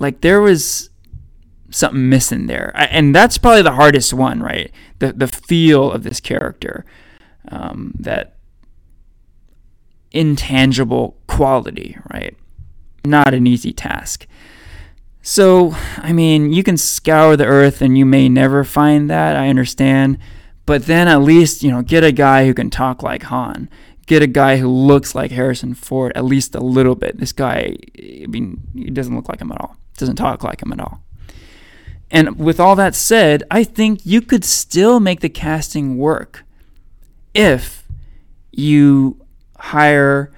Like 0.00 0.22
there 0.22 0.40
was 0.40 0.90
something 1.70 2.08
missing 2.08 2.46
there, 2.46 2.72
and 2.74 3.14
that's 3.14 3.38
probably 3.38 3.62
the 3.62 3.72
hardest 3.72 4.12
one, 4.12 4.42
right? 4.42 4.72
The 4.98 5.12
the 5.12 5.28
feel 5.28 5.92
of 5.92 6.02
this 6.02 6.18
character 6.18 6.84
um, 7.48 7.92
that 7.98 8.36
intangible 10.12 11.16
quality, 11.26 11.96
right? 12.12 12.36
Not 13.04 13.34
an 13.34 13.46
easy 13.46 13.72
task. 13.72 14.26
So, 15.22 15.74
I 15.98 16.12
mean, 16.12 16.52
you 16.52 16.62
can 16.62 16.76
scour 16.76 17.36
the 17.36 17.46
earth 17.46 17.82
and 17.82 17.96
you 17.96 18.06
may 18.06 18.28
never 18.28 18.64
find 18.64 19.10
that, 19.10 19.36
I 19.36 19.48
understand. 19.48 20.18
But 20.66 20.86
then 20.86 21.08
at 21.08 21.22
least, 21.22 21.62
you 21.62 21.70
know, 21.70 21.82
get 21.82 22.04
a 22.04 22.12
guy 22.12 22.46
who 22.46 22.54
can 22.54 22.70
talk 22.70 23.02
like 23.02 23.24
Han. 23.24 23.68
Get 24.06 24.22
a 24.22 24.26
guy 24.26 24.56
who 24.56 24.68
looks 24.68 25.14
like 25.14 25.30
Harrison 25.30 25.74
Ford 25.74 26.12
at 26.16 26.24
least 26.24 26.54
a 26.54 26.60
little 26.60 26.94
bit. 26.94 27.18
This 27.18 27.32
guy, 27.32 27.76
I 27.98 28.26
mean, 28.26 28.62
he 28.74 28.90
doesn't 28.90 29.14
look 29.14 29.28
like 29.28 29.40
him 29.40 29.52
at 29.52 29.60
all. 29.60 29.76
Doesn't 30.00 30.16
talk 30.16 30.42
like 30.42 30.62
him 30.62 30.72
at 30.72 30.80
all. 30.80 31.02
And 32.10 32.38
with 32.38 32.58
all 32.58 32.74
that 32.76 32.94
said, 32.94 33.44
I 33.50 33.62
think 33.62 34.04
you 34.04 34.20
could 34.20 34.44
still 34.44 34.98
make 34.98 35.20
the 35.20 35.28
casting 35.28 35.96
work 35.96 36.44
if 37.34 37.86
you 38.50 39.24
hire 39.58 40.32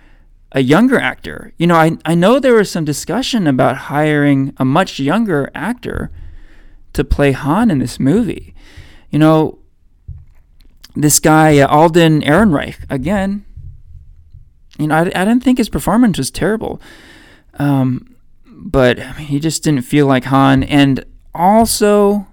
a 0.50 0.60
younger 0.60 0.98
actor. 0.98 1.54
You 1.56 1.66
know, 1.66 1.76
I, 1.76 1.96
I 2.04 2.14
know 2.14 2.38
there 2.38 2.54
was 2.54 2.70
some 2.70 2.84
discussion 2.84 3.46
about 3.46 3.76
hiring 3.76 4.52
a 4.58 4.64
much 4.64 4.98
younger 4.98 5.50
actor 5.54 6.10
to 6.92 7.04
play 7.04 7.32
Han 7.32 7.70
in 7.70 7.78
this 7.78 7.98
movie. 7.98 8.54
You 9.10 9.18
know, 9.18 9.58
this 10.94 11.20
guy, 11.20 11.58
uh, 11.58 11.68
Alden 11.68 12.20
Ehrenreich, 12.20 12.84
again, 12.90 13.46
you 14.78 14.88
know, 14.88 14.96
I, 14.96 15.00
I 15.00 15.24
didn't 15.24 15.42
think 15.42 15.58
his 15.58 15.68
performance 15.68 16.18
was 16.18 16.30
terrible. 16.30 16.82
Um, 17.54 18.11
but 18.62 19.00
I 19.00 19.16
mean, 19.18 19.26
he 19.26 19.40
just 19.40 19.62
didn't 19.64 19.82
feel 19.82 20.06
like 20.06 20.24
Han. 20.24 20.62
And 20.62 21.04
also, 21.34 22.26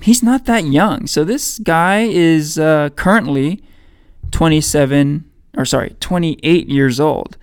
he's 0.00 0.22
not 0.22 0.44
that 0.46 0.64
young. 0.64 1.06
So 1.06 1.24
this 1.24 1.58
guy 1.58 2.02
is 2.02 2.58
uh, 2.58 2.90
currently 2.90 3.62
27 4.30 5.24
or 5.56 5.64
sorry, 5.64 5.96
28 6.00 6.68
years 6.68 7.00
old. 7.00 7.36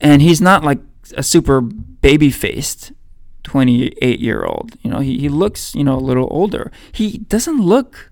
And 0.00 0.20
he's 0.20 0.40
not 0.40 0.62
like 0.62 0.80
a 1.16 1.22
super 1.22 1.60
baby 1.60 2.30
faced 2.30 2.92
28 3.44 4.20
year 4.20 4.44
old. 4.44 4.76
You 4.82 4.90
know, 4.90 4.98
he, 4.98 5.18
he 5.18 5.28
looks, 5.28 5.74
you 5.74 5.82
know, 5.82 5.96
a 5.96 6.00
little 6.00 6.28
older. 6.30 6.70
He 6.92 7.18
doesn't 7.18 7.60
look, 7.60 8.10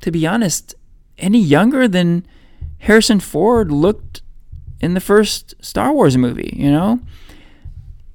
to 0.00 0.10
be 0.12 0.26
honest, 0.26 0.74
any 1.18 1.40
younger 1.40 1.88
than 1.88 2.24
Harrison 2.78 3.18
Ford 3.18 3.72
looked 3.72 4.22
in 4.80 4.94
the 4.94 5.00
first 5.00 5.54
Star 5.60 5.92
Wars 5.92 6.16
movie, 6.16 6.54
you 6.56 6.70
know? 6.70 7.00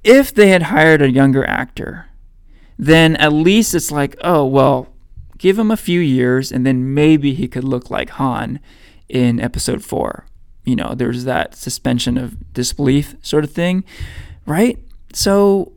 If 0.04 0.34
they 0.34 0.48
had 0.48 0.64
hired 0.64 1.00
a 1.02 1.10
younger 1.10 1.44
actor, 1.46 2.06
then 2.78 3.16
at 3.16 3.32
least 3.32 3.74
it's 3.74 3.90
like, 3.90 4.16
oh, 4.22 4.44
well, 4.44 4.88
give 5.38 5.58
him 5.58 5.70
a 5.70 5.76
few 5.76 6.00
years 6.00 6.52
and 6.52 6.66
then 6.66 6.94
maybe 6.94 7.34
he 7.34 7.48
could 7.48 7.64
look 7.64 7.90
like 7.90 8.10
Han 8.10 8.60
in 9.08 9.40
episode 9.40 9.82
four. 9.82 10.26
You 10.64 10.76
know, 10.76 10.94
there's 10.94 11.24
that 11.24 11.54
suspension 11.54 12.16
of 12.16 12.52
disbelief 12.52 13.14
sort 13.22 13.44
of 13.44 13.52
thing, 13.52 13.84
right? 14.46 14.78
So 15.12 15.72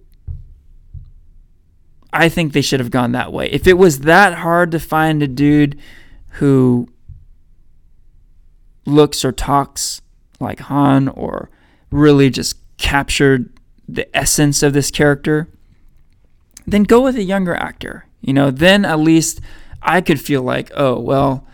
I 2.13 2.29
think 2.29 2.53
they 2.53 2.61
should 2.61 2.79
have 2.79 2.91
gone 2.91 3.11
that 3.11 3.33
way. 3.33 3.49
If 3.51 3.67
it 3.67 3.77
was 3.77 3.99
that 4.01 4.35
hard 4.35 4.71
to 4.71 4.79
find 4.79 5.21
a 5.21 5.27
dude 5.27 5.79
who 6.31 6.87
looks 8.85 9.25
or 9.25 9.31
talks 9.31 10.01
like 10.39 10.59
Han 10.61 11.09
or 11.09 11.49
really 11.91 12.29
just 12.29 12.57
captured 12.77 13.56
the 13.87 14.15
essence 14.15 14.63
of 14.63 14.73
this 14.73 14.91
character, 14.91 15.47
then 16.65 16.83
go 16.83 17.01
with 17.01 17.15
a 17.15 17.23
younger 17.23 17.55
actor. 17.55 18.05
You 18.21 18.33
know, 18.33 18.51
then 18.51 18.83
at 18.83 18.99
least 18.99 19.39
I 19.81 20.01
could 20.01 20.19
feel 20.19 20.41
like, 20.41 20.71
oh, 20.75 20.99
well, 20.99 21.47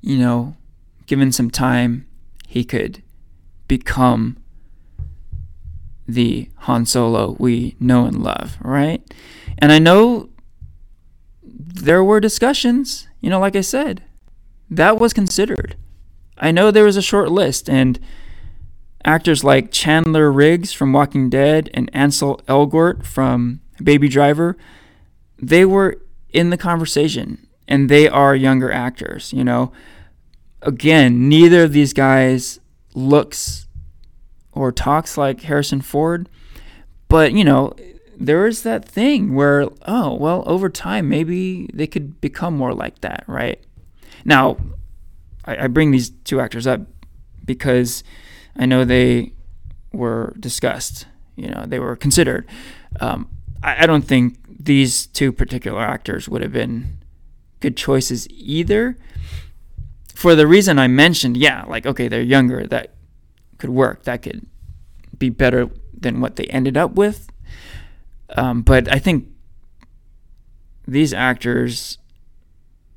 you 0.00 0.18
know, 0.18 0.56
given 1.06 1.32
some 1.32 1.50
time, 1.50 2.06
he 2.46 2.64
could 2.64 3.02
become 3.68 4.38
the 6.06 6.50
Han 6.58 6.86
Solo 6.86 7.36
we 7.38 7.76
know 7.80 8.04
and 8.06 8.22
love, 8.22 8.56
right? 8.60 9.02
And 9.58 9.72
I 9.72 9.78
know 9.78 10.28
there 11.42 12.04
were 12.04 12.20
discussions, 12.20 13.08
you 13.20 13.30
know, 13.30 13.40
like 13.40 13.56
I 13.56 13.62
said, 13.62 14.02
that 14.70 14.98
was 14.98 15.12
considered. 15.12 15.76
I 16.38 16.50
know 16.50 16.70
there 16.70 16.84
was 16.84 16.96
a 16.96 17.02
short 17.02 17.30
list, 17.30 17.68
and 17.68 17.98
actors 19.04 19.44
like 19.44 19.70
Chandler 19.70 20.32
Riggs 20.32 20.72
from 20.72 20.92
Walking 20.92 21.30
Dead 21.30 21.70
and 21.74 21.90
Ansel 21.92 22.40
Elgort 22.48 23.04
from 23.04 23.60
Baby 23.82 24.08
Driver, 24.08 24.56
they 25.38 25.64
were 25.64 26.00
in 26.30 26.50
the 26.50 26.56
conversation, 26.56 27.46
and 27.68 27.88
they 27.88 28.08
are 28.08 28.34
younger 28.34 28.70
actors, 28.72 29.32
you 29.32 29.44
know 29.44 29.72
again, 30.64 31.28
neither 31.28 31.64
of 31.64 31.72
these 31.72 31.92
guys 31.92 32.58
looks 32.94 33.68
or 34.52 34.72
talks 34.72 35.16
like 35.16 35.42
Harrison 35.42 35.80
Ford, 35.80 36.28
but 37.08 37.32
you 37.32 37.44
know, 37.44 37.74
there 38.16 38.46
is 38.46 38.62
that 38.62 38.84
thing 38.84 39.34
where, 39.34 39.68
oh, 39.86 40.14
well, 40.14 40.42
over 40.46 40.68
time, 40.68 41.08
maybe 41.08 41.68
they 41.72 41.86
could 41.86 42.20
become 42.20 42.56
more 42.56 42.72
like 42.72 43.00
that, 43.00 43.24
right? 43.26 43.60
Now, 44.24 44.56
I, 45.44 45.64
I 45.64 45.66
bring 45.66 45.90
these 45.90 46.10
two 46.10 46.40
actors 46.40 46.66
up 46.66 46.80
because 47.44 48.04
I 48.56 48.66
know 48.66 48.84
they 48.84 49.32
were 49.92 50.34
discussed, 50.38 51.06
you 51.36 51.48
know, 51.48 51.64
they 51.66 51.78
were 51.78 51.96
considered. 51.96 52.46
Um, 53.00 53.28
I, 53.62 53.84
I 53.84 53.86
don't 53.86 54.04
think 54.04 54.38
these 54.48 55.06
two 55.06 55.32
particular 55.32 55.80
actors 55.80 56.28
would 56.28 56.42
have 56.42 56.52
been 56.52 56.98
good 57.60 57.76
choices 57.76 58.28
either 58.30 58.96
for 60.14 60.34
the 60.34 60.46
reason 60.46 60.78
I 60.78 60.86
mentioned, 60.86 61.36
yeah, 61.36 61.64
like 61.66 61.86
okay, 61.86 62.08
they're 62.08 62.22
younger, 62.22 62.66
that 62.68 62.94
could 63.58 63.70
work, 63.70 64.04
that 64.04 64.22
could 64.22 64.46
be 65.18 65.28
better 65.28 65.68
than 65.92 66.20
what 66.20 66.36
they 66.36 66.44
ended 66.46 66.76
up 66.76 66.92
with. 66.92 67.28
Um, 68.36 68.62
but 68.62 68.90
I 68.90 68.98
think 68.98 69.28
these 70.86 71.12
actors 71.12 71.98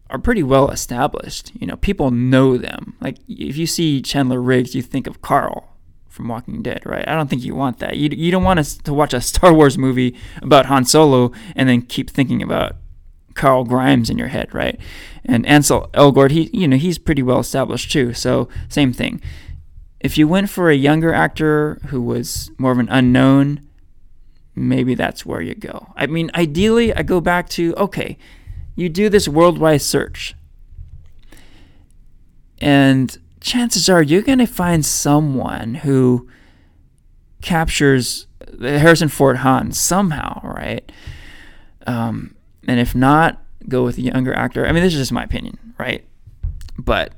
are 0.10 0.20
pretty 0.20 0.44
well 0.44 0.70
established. 0.70 1.52
You 1.60 1.68
know, 1.68 1.78
people 1.78 2.12
know 2.12 2.58
them. 2.58 2.96
Like 3.02 3.18
if 3.28 3.58
you 3.58 3.68
see 3.68 4.02
Chandler 4.02 4.42
Riggs, 4.42 4.76
you 4.76 4.82
think 4.82 5.08
of 5.08 5.22
Carl 5.22 5.78
from 6.08 6.28
Walking 6.28 6.62
Dead, 6.62 6.82
right? 6.86 7.08
I 7.08 7.16
don't 7.16 7.30
think 7.30 7.44
you 7.44 7.56
want 7.56 7.80
that. 7.80 7.98
You 7.98 8.10
you 8.12 8.32
don't 8.32 8.44
want 8.44 8.60
us 8.60 8.78
to 8.78 8.94
watch 8.94 9.14
a 9.14 9.22
Star 9.22 9.54
Wars 9.54 9.78
movie 9.78 10.16
about 10.42 10.66
Han 10.68 10.86
Solo 10.86 11.32
and 11.56 11.70
then 11.70 11.82
keep 11.82 12.10
thinking 12.10 12.42
about 12.42 12.76
Carl 13.36 13.64
Grimes 13.64 14.10
in 14.10 14.18
your 14.18 14.28
head, 14.28 14.54
right? 14.54 14.80
And 15.24 15.46
Ansel 15.46 15.90
Elgort, 15.94 16.32
he 16.32 16.50
you 16.52 16.68
know 16.68 16.78
he's 16.78 16.98
pretty 16.98 17.24
well 17.24 17.40
established 17.40 17.92
too. 17.92 18.14
So 18.14 18.50
same 18.68 18.92
thing. 18.92 19.22
If 20.00 20.18
you 20.18 20.28
went 20.28 20.50
for 20.50 20.70
a 20.70 20.76
younger 20.76 21.14
actor 21.14 21.80
who 21.88 22.02
was 22.02 22.52
more 22.58 22.72
of 22.72 22.80
an 22.80 22.90
unknown, 22.90 23.68
maybe 24.56 24.96
that's 24.96 25.26
where 25.26 25.42
you 25.42 25.56
go. 25.56 25.94
I 25.96 26.08
mean, 26.08 26.30
ideally, 26.36 26.94
I 26.94 27.04
go 27.04 27.22
back 27.22 27.50
to 27.50 27.74
okay, 27.76 28.18
you 28.78 28.88
do 28.88 29.10
this 29.10 29.28
worldwide 29.28 29.82
search, 29.82 30.36
and 32.60 33.18
chances 33.42 33.90
are 33.90 34.02
you're 34.02 34.22
going 34.22 34.38
to 34.40 34.46
find 34.46 34.86
someone 34.86 35.76
who 35.76 36.30
captures 37.42 38.28
Harrison 38.62 39.10
Ford 39.10 39.38
Han 39.38 39.72
somehow, 39.72 40.40
right? 40.44 40.90
Um, 41.86 42.36
and 42.68 42.80
if 42.80 42.96
not, 42.96 43.42
go 43.68 43.84
with 43.84 43.98
a 43.98 44.02
younger 44.02 44.34
actor. 44.34 44.66
I 44.66 44.72
mean, 44.72 44.84
this 44.84 44.94
is 44.94 45.00
just 45.00 45.12
my 45.12 45.24
opinion, 45.24 45.74
right? 45.78 46.06
But 46.78 47.14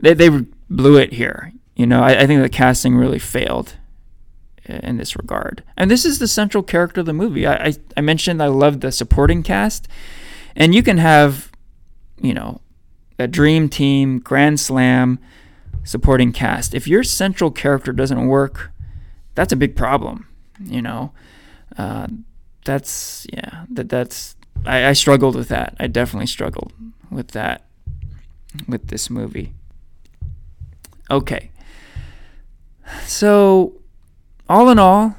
they, 0.00 0.14
they 0.14 0.28
blew 0.70 0.96
it 0.96 1.12
here. 1.12 1.52
You 1.74 1.86
know, 1.86 2.02
I, 2.02 2.20
I 2.20 2.26
think 2.26 2.40
the 2.40 2.48
casting 2.48 2.96
really 2.96 3.18
failed 3.18 3.76
in 4.66 4.96
this 4.96 5.16
regard. 5.16 5.62
And 5.76 5.90
this 5.90 6.04
is 6.04 6.18
the 6.18 6.28
central 6.28 6.62
character 6.62 7.00
of 7.00 7.06
the 7.06 7.12
movie. 7.12 7.46
I, 7.46 7.54
I, 7.54 7.74
I 7.96 8.00
mentioned 8.00 8.42
I 8.42 8.48
love 8.48 8.80
the 8.80 8.92
supporting 8.92 9.42
cast. 9.42 9.88
And 10.58 10.74
you 10.74 10.82
can 10.82 10.98
have, 10.98 11.50
you 12.20 12.34
know, 12.34 12.60
a 13.18 13.28
dream 13.28 13.68
team, 13.68 14.18
grand 14.18 14.60
slam 14.60 15.20
supporting 15.84 16.32
cast. 16.32 16.74
If 16.74 16.86
your 16.86 17.04
central 17.04 17.50
character 17.50 17.92
doesn't 17.92 18.26
work, 18.26 18.70
that's 19.34 19.52
a 19.52 19.56
big 19.56 19.76
problem, 19.76 20.26
you 20.60 20.82
know. 20.82 21.12
Uh, 21.78 22.08
that's 22.64 23.26
yeah, 23.32 23.64
that 23.70 23.88
that's 23.88 24.36
I, 24.66 24.88
I 24.88 24.92
struggled 24.92 25.36
with 25.36 25.48
that. 25.48 25.76
I 25.78 25.86
definitely 25.86 26.26
struggled 26.26 26.72
with 27.10 27.28
that 27.28 27.64
with 28.66 28.88
this 28.88 29.08
movie. 29.08 29.54
Okay. 31.08 31.50
So, 33.06 33.80
all 34.48 34.70
in 34.70 34.78
all, 34.78 35.14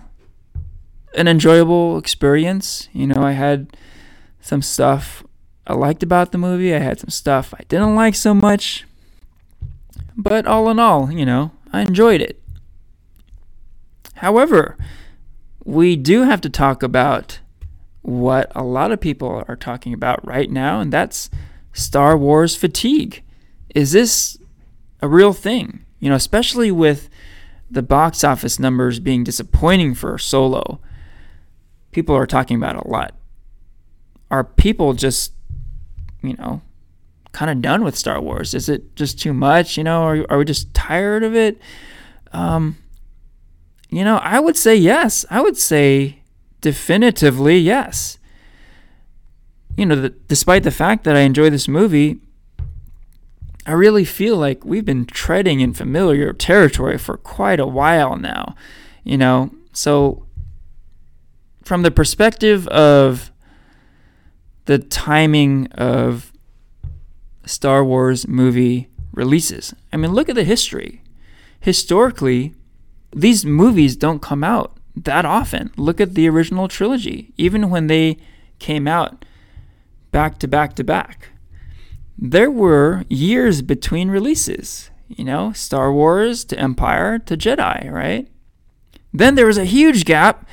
an 1.16 1.28
enjoyable 1.28 1.98
experience. 1.98 2.90
You 2.92 3.08
know, 3.08 3.24
I 3.24 3.32
had 3.32 3.76
some 4.42 4.62
stuff 4.62 5.24
I 5.70 5.74
liked 5.74 6.02
about 6.02 6.32
the 6.32 6.40
movie, 6.40 6.74
I 6.74 6.80
had 6.80 7.00
some 7.00 7.12
stuff 7.12 7.54
I 7.54 7.64
didn't 7.68 7.94
like 7.96 8.16
so 8.16 8.34
much. 8.34 8.86
But 10.18 10.48
all 10.48 10.68
in 10.70 10.80
all, 10.80 11.12
you 11.12 11.26
know, 11.26 11.52
I 11.72 11.82
enjoyed 11.82 12.22
it. 12.22 12.42
However, 14.16 14.78
we 15.64 15.96
do 15.96 16.24
have 16.24 16.42
to 16.42 16.50
talk 16.50 16.82
about 16.82 17.40
what 18.02 18.52
a 18.56 18.64
lot 18.64 18.92
of 18.92 19.00
people 19.00 19.46
are 19.48 19.56
talking 19.56 19.94
about 19.94 20.26
right 20.26 20.50
now, 20.50 20.82
and 20.82 20.92
that's 20.92 21.30
Star 21.72 22.18
Wars 22.18 22.56
fatigue. 22.56 23.22
Is 23.76 23.92
this 23.92 24.40
a 25.02 25.08
real 25.08 25.34
thing? 25.34 25.86
You 26.00 26.10
know, 26.10 26.16
especially 26.16 26.72
with 26.72 27.10
the 27.70 27.84
box 27.84 28.24
office 28.24 28.58
numbers 28.58 29.00
being 29.00 29.24
disappointing 29.24 29.94
for 29.94 30.18
Solo, 30.18 30.80
people 31.92 32.16
are 32.16 32.26
talking 32.26 32.58
about 32.58 32.84
a 32.84 32.88
lot. 32.88 33.14
Are 34.32 34.44
people 34.44 34.94
just, 34.94 35.34
you 36.22 36.34
know, 36.36 36.62
kind 37.32 37.52
of 37.52 37.62
done 37.62 37.84
with 37.84 37.98
Star 37.98 38.20
Wars? 38.22 38.54
Is 38.54 38.70
it 38.70 38.96
just 38.96 39.20
too 39.20 39.34
much? 39.34 39.78
You 39.78 39.84
know, 39.84 40.04
are, 40.04 40.26
are 40.30 40.38
we 40.40 40.46
just 40.46 40.74
tired 40.74 41.24
of 41.24 41.36
it? 41.36 41.60
Um, 42.32 42.78
you 43.90 44.04
know, 44.04 44.18
I 44.18 44.40
would 44.40 44.58
say 44.58 44.76
yes. 44.76 45.26
I 45.30 45.42
would 45.42 45.58
say 45.58 46.20
definitively 46.62 47.58
yes. 47.58 48.18
You 49.78 49.86
know, 49.86 49.96
the, 49.96 50.10
despite 50.10 50.64
the 50.64 50.72
fact 50.72 51.04
that 51.06 51.16
I 51.16 51.22
enjoy 51.22 51.50
this 51.50 51.68
movie, 51.68 52.20
I 53.66 53.72
really 53.74 54.06
feel 54.06 54.38
like 54.38 54.66
we've 54.66 54.86
been 54.86 55.06
treading 55.06 55.60
in 55.60 55.74
familiar 55.74 56.34
territory 56.34 56.98
for 56.98 57.18
quite 57.18 57.60
a 57.60 57.68
while 57.68 58.16
now. 58.16 58.56
You 59.04 59.18
know, 59.18 59.52
so 59.74 60.26
from 61.64 61.84
the 61.84 61.92
perspective 61.92 62.68
of 62.68 63.32
the 64.70 64.78
timing 64.78 65.66
of 65.72 66.32
Star 67.44 67.84
Wars 67.84 68.28
movie 68.28 68.88
releases, 69.12 69.74
I 69.92 69.98
mean, 69.98 70.14
look 70.14 70.30
at 70.30 70.36
the 70.36 70.44
history. 70.44 71.02
Historically, 71.60 72.54
these 73.12 73.44
movies 73.44 73.96
don't 73.96 74.22
come 74.22 74.44
out 74.44 74.78
that 74.96 75.26
often. 75.26 75.72
Look 75.76 76.00
at 76.00 76.14
the 76.14 76.30
original 76.30 76.68
trilogy. 76.68 77.34
Even 77.36 77.72
when 77.72 77.88
they 77.88 78.18
came 78.60 78.88
out 78.88 79.26
back 80.12 80.38
to 80.38 80.48
back 80.48 80.76
to 80.76 80.84
back, 80.84 81.30
there 82.16 82.52
were 82.52 83.06
years 83.10 83.64
between 83.64 84.12
releases. 84.12 84.92
You 85.08 85.26
know, 85.26 85.52
Star 85.52 85.92
Wars 85.92 86.46
to 86.46 86.60
Empire 86.60 87.18
to 87.18 87.36
Jedi, 87.36 87.92
right? 87.92 88.28
Then 89.12 89.34
there 89.34 89.48
was 89.48 89.58
a 89.58 89.66
huge 89.66 90.06
gap 90.06 90.48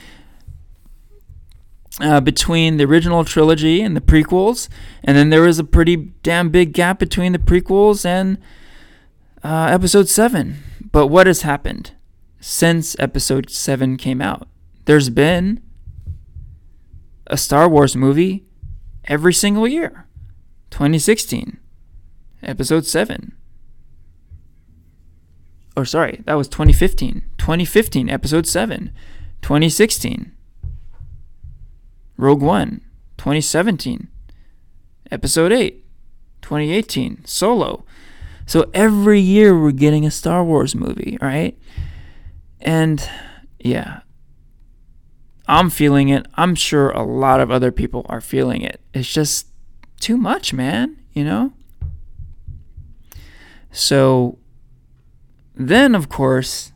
uh, 2.00 2.20
between 2.20 2.76
the 2.76 2.84
original 2.84 3.24
trilogy 3.24 3.80
and 3.80 3.96
the 3.96 4.00
prequels, 4.00 4.68
and 5.02 5.16
then 5.16 5.30
there 5.30 5.42
was 5.42 5.58
a 5.58 5.64
pretty 5.64 5.96
damn 6.22 6.50
big 6.50 6.72
gap 6.72 6.98
between 6.98 7.32
the 7.32 7.38
prequels 7.38 8.04
and 8.04 8.38
uh, 9.42 9.68
Episode 9.70 10.08
7. 10.08 10.56
But 10.92 11.06
what 11.08 11.26
has 11.26 11.42
happened 11.42 11.92
since 12.40 12.96
Episode 12.98 13.50
7 13.50 13.96
came 13.96 14.20
out? 14.20 14.48
There's 14.84 15.10
been 15.10 15.62
a 17.26 17.36
Star 17.36 17.68
Wars 17.68 17.96
movie 17.96 18.44
every 19.04 19.34
single 19.34 19.66
year. 19.66 20.06
2016, 20.70 21.58
Episode 22.42 22.84
7. 22.86 23.32
Or 25.76 25.84
sorry, 25.84 26.22
that 26.24 26.34
was 26.34 26.48
2015. 26.48 27.22
2015, 27.38 28.08
Episode 28.08 28.46
7. 28.46 28.90
2016, 29.42 30.32
Rogue 32.16 32.42
One, 32.42 32.80
2017, 33.18 34.08
Episode 35.10 35.52
8, 35.52 35.84
2018, 36.42 37.24
Solo. 37.24 37.84
So 38.46 38.70
every 38.72 39.20
year 39.20 39.58
we're 39.60 39.72
getting 39.72 40.06
a 40.06 40.10
Star 40.10 40.44
Wars 40.44 40.74
movie, 40.74 41.18
right? 41.20 41.58
And 42.60 43.08
yeah, 43.58 44.00
I'm 45.48 45.70
feeling 45.70 46.08
it. 46.08 46.26
I'm 46.34 46.54
sure 46.54 46.90
a 46.90 47.02
lot 47.02 47.40
of 47.40 47.50
other 47.50 47.70
people 47.70 48.06
are 48.08 48.20
feeling 48.20 48.62
it. 48.62 48.80
It's 48.94 49.12
just 49.12 49.48
too 50.00 50.16
much, 50.16 50.52
man, 50.52 50.96
you 51.12 51.24
know? 51.24 51.52
So 53.70 54.38
then, 55.54 55.94
of 55.94 56.08
course, 56.08 56.72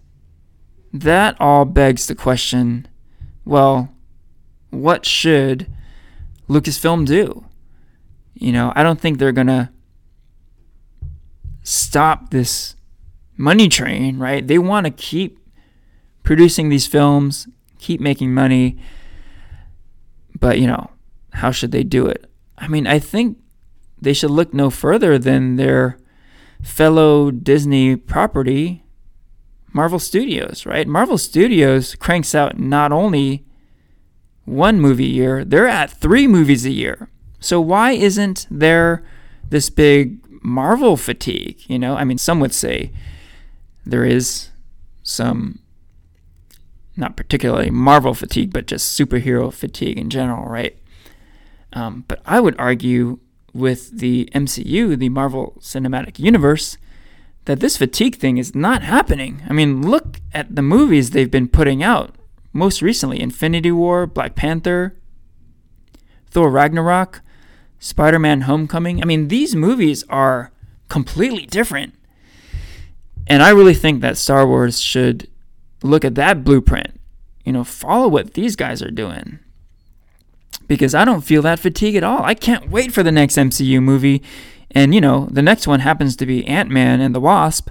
that 0.93 1.37
all 1.41 1.65
begs 1.65 2.07
the 2.07 2.15
question 2.15 2.87
well, 3.45 3.93
what 4.71 5.05
should 5.05 5.67
Lucasfilm 6.49 7.07
do? 7.07 7.45
You 8.35 8.53
know, 8.53 8.73
I 8.75 8.83
don't 8.83 9.01
think 9.01 9.19
they're 9.19 9.33
going 9.33 9.47
to 9.49 9.71
stop 11.63 12.31
this 12.31 12.75
money 13.37 13.69
train, 13.69 14.19
right? 14.19 14.47
They 14.47 14.59
want 14.59 14.87
to 14.87 14.91
keep 14.91 15.39
producing 16.23 16.69
these 16.69 16.87
films, 16.87 17.49
keep 17.79 18.01
making 18.01 18.33
money. 18.33 18.79
But, 20.39 20.59
you 20.59 20.67
know, 20.67 20.91
how 21.33 21.51
should 21.51 21.73
they 21.73 21.83
do 21.83 22.07
it? 22.07 22.31
I 22.57 22.69
mean, 22.69 22.87
I 22.87 22.99
think 22.99 23.39
they 24.01 24.13
should 24.13 24.31
look 24.31 24.55
no 24.55 24.71
further 24.71 25.19
than 25.19 25.57
their 25.57 25.99
fellow 26.63 27.31
Disney 27.31 27.97
property, 27.97 28.85
Marvel 29.73 29.99
Studios, 29.99 30.67
right? 30.67 30.87
Marvel 30.87 31.19
Studios 31.19 31.95
cranks 31.95 32.35
out 32.35 32.59
not 32.59 32.93
only 32.93 33.45
one 34.51 34.81
movie 34.81 35.07
a 35.07 35.09
year, 35.09 35.45
they're 35.45 35.69
at 35.69 35.91
three 35.91 36.27
movies 36.27 36.67
a 36.67 36.71
year. 36.71 37.09
So 37.39 37.61
why 37.61 37.93
isn't 37.93 38.47
there 38.51 39.05
this 39.49 39.71
big 39.71 40.19
Marvel 40.43 40.97
fatigue? 40.97 41.61
You 41.69 41.79
know, 41.79 41.95
I 41.95 42.05
mean, 42.05 42.19
some 42.19 42.41
would 42.41 42.53
say 42.53 42.91
there 43.87 44.05
is 44.05 44.51
some, 45.03 45.61
not 46.97 47.17
particularly 47.17 47.71
Marvel 47.71 48.13
fatigue, 48.13 48.53
but 48.53 48.67
just 48.67 48.99
superhero 48.99 49.53
fatigue 49.53 49.99
in 49.99 50.11
general, 50.11 50.47
right? 50.47 50.77
Um, 51.73 52.05
but 52.09 52.21
I 52.27 52.41
would 52.41 52.59
argue 52.59 53.21
with 53.55 53.99
the 53.99 54.29
MCU, 54.35 54.99
the 54.99 55.09
Marvel 55.09 55.57
Cinematic 55.61 56.19
Universe, 56.19 56.77
that 57.45 57.61
this 57.61 57.77
fatigue 57.77 58.17
thing 58.17 58.37
is 58.37 58.55
not 58.55 58.83
happening. 58.83 59.43
I 59.49 59.53
mean, 59.53 59.89
look 59.89 60.21
at 60.35 60.55
the 60.55 60.63
movies 60.63 61.11
they've 61.11 61.31
been 61.31 61.49
putting 61.49 61.83
out 61.83 62.15
most 62.53 62.83
recently, 62.83 63.21
Infinity 63.21 63.71
War, 63.71 64.07
Black 64.07 64.35
Panther, 64.35 64.97
Thor 66.31 66.51
Ragnarok, 66.51 67.23
Spider 67.79 68.19
Man 68.19 68.43
Homecoming. 68.43 69.03
I 69.03 69.07
mean, 69.07 69.29
these 69.29 69.55
movies 69.55 70.05
are 70.09 70.53
completely 70.89 71.47
different. 71.47 71.95
And 73.27 73.43
I 73.43 73.51
really 73.51 73.75
think 73.75 74.01
that 74.01 74.19
Star 74.19 74.47
Wars 74.47 74.81
should 74.81 75.29
look 75.83 76.05
at 76.05 76.17
that 76.17 76.43
blueprint, 76.45 77.01
you 77.45 77.53
know, 77.53 77.65
follow 77.65 78.09
what 78.09 78.35
these 78.35 78.57
guys 78.57 78.83
are 78.83 78.91
doing. 78.91 79.39
Because 80.67 80.95
I 80.95 81.05
don't 81.05 81.23
feel 81.23 81.43
that 81.43 81.61
fatigue 81.61 81.97
at 81.97 82.05
all. 82.05 82.23
I 82.23 82.35
can't 82.35 82.71
wait 82.71 82.93
for 82.93 83.03
the 83.03 83.13
next 83.13 83.37
MCU 83.37 83.83
movie. 83.83 84.23
And, 84.73 84.95
you 84.95 85.01
know, 85.01 85.29
the 85.31 85.43
next 85.43 85.67
one 85.67 85.81
happens 85.81 86.15
to 86.17 86.27
be 86.27 86.47
Ant 86.47 86.71
Man 86.71 87.01
and 87.01 87.15
the 87.15 87.21
Wasp. 87.21 87.71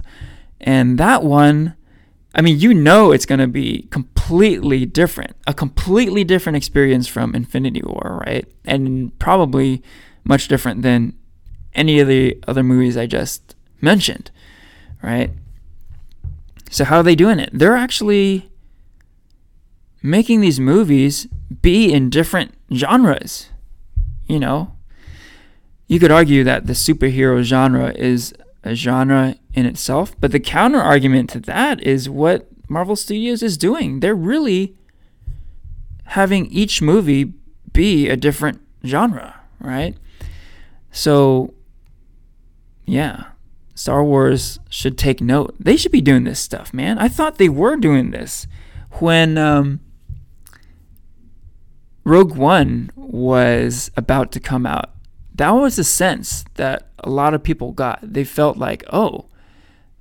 And 0.60 0.98
that 0.98 1.22
one 1.22 1.76
I 2.34 2.42
mean, 2.42 2.58
you 2.58 2.74
know 2.74 3.12
it's 3.12 3.26
going 3.26 3.40
to 3.40 3.48
be 3.48 3.82
completely 3.90 4.19
different, 4.86 5.36
a 5.46 5.54
completely 5.54 6.24
different 6.24 6.56
experience 6.56 7.08
from 7.08 7.34
Infinity 7.34 7.82
War, 7.84 8.22
right? 8.26 8.46
And 8.64 9.16
probably 9.18 9.82
much 10.24 10.48
different 10.48 10.82
than 10.82 11.14
any 11.74 12.00
of 12.00 12.08
the 12.08 12.42
other 12.46 12.62
movies 12.62 12.96
I 12.96 13.06
just 13.06 13.54
mentioned, 13.80 14.30
right? 15.02 15.30
So, 16.70 16.84
how 16.84 16.98
are 16.98 17.02
they 17.02 17.16
doing 17.16 17.38
it? 17.38 17.50
They're 17.52 17.76
actually 17.76 18.50
making 20.02 20.40
these 20.40 20.60
movies 20.60 21.26
be 21.62 21.92
in 21.92 22.10
different 22.10 22.54
genres. 22.72 23.50
You 24.26 24.38
know, 24.38 24.76
you 25.88 25.98
could 25.98 26.12
argue 26.12 26.44
that 26.44 26.66
the 26.66 26.72
superhero 26.74 27.42
genre 27.42 27.92
is 27.94 28.32
a 28.62 28.74
genre 28.74 29.36
in 29.54 29.66
itself. 29.66 30.14
But 30.20 30.32
the 30.32 30.40
counter 30.40 30.80
argument 30.80 31.30
to 31.30 31.40
that 31.40 31.82
is 31.82 32.08
what 32.08 32.49
Marvel 32.70 32.96
Studios 32.96 33.42
is 33.42 33.58
doing. 33.58 34.00
They're 34.00 34.14
really 34.14 34.76
having 36.06 36.46
each 36.46 36.80
movie 36.80 37.34
be 37.72 38.08
a 38.08 38.16
different 38.16 38.60
genre, 38.84 39.40
right? 39.58 39.96
So, 40.90 41.52
yeah, 42.86 43.24
Star 43.74 44.02
Wars 44.02 44.58
should 44.68 44.96
take 44.96 45.20
note. 45.20 45.54
They 45.60 45.76
should 45.76 45.92
be 45.92 46.00
doing 46.00 46.24
this 46.24 46.40
stuff, 46.40 46.72
man. 46.72 46.98
I 46.98 47.08
thought 47.08 47.36
they 47.38 47.48
were 47.48 47.76
doing 47.76 48.12
this 48.12 48.46
when 49.00 49.36
um, 49.36 49.80
Rogue 52.04 52.36
One 52.36 52.90
was 52.96 53.90
about 53.96 54.32
to 54.32 54.40
come 54.40 54.64
out 54.64 54.94
that 55.40 55.52
was 55.52 55.76
the 55.76 55.84
sense 55.84 56.44
that 56.56 56.90
a 56.98 57.08
lot 57.08 57.32
of 57.32 57.42
people 57.42 57.72
got. 57.72 57.98
They 58.02 58.24
felt 58.24 58.58
like, 58.58 58.84
oh, 58.92 59.29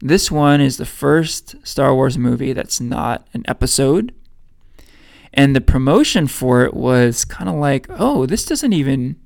this 0.01 0.31
one 0.31 0.61
is 0.61 0.77
the 0.77 0.85
first 0.85 1.55
Star 1.65 1.93
Wars 1.93 2.17
movie 2.17 2.53
that's 2.53 2.79
not 2.79 3.27
an 3.33 3.43
episode. 3.47 4.13
And 5.33 5.55
the 5.55 5.61
promotion 5.61 6.27
for 6.27 6.63
it 6.63 6.73
was 6.73 7.25
kind 7.25 7.49
of 7.49 7.55
like, 7.55 7.87
oh, 7.89 8.25
this 8.25 8.45
doesn't 8.45 8.73
even 8.73 9.17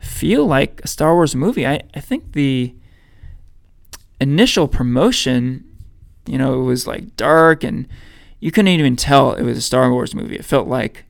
feel 0.00 0.46
like 0.46 0.80
a 0.82 0.88
Star 0.88 1.14
Wars 1.14 1.34
movie. 1.34 1.66
I, 1.66 1.82
I 1.94 2.00
think 2.00 2.32
the 2.32 2.74
initial 4.20 4.68
promotion, 4.68 5.64
you 6.26 6.38
know, 6.38 6.60
it 6.60 6.64
was 6.64 6.86
like 6.86 7.16
dark 7.16 7.62
and 7.62 7.86
you 8.38 8.50
couldn't 8.50 8.68
even 8.68 8.96
tell 8.96 9.32
it 9.32 9.42
was 9.42 9.58
a 9.58 9.62
Star 9.62 9.90
Wars 9.90 10.14
movie. 10.14 10.36
It 10.36 10.44
felt 10.44 10.68
like 10.68 11.04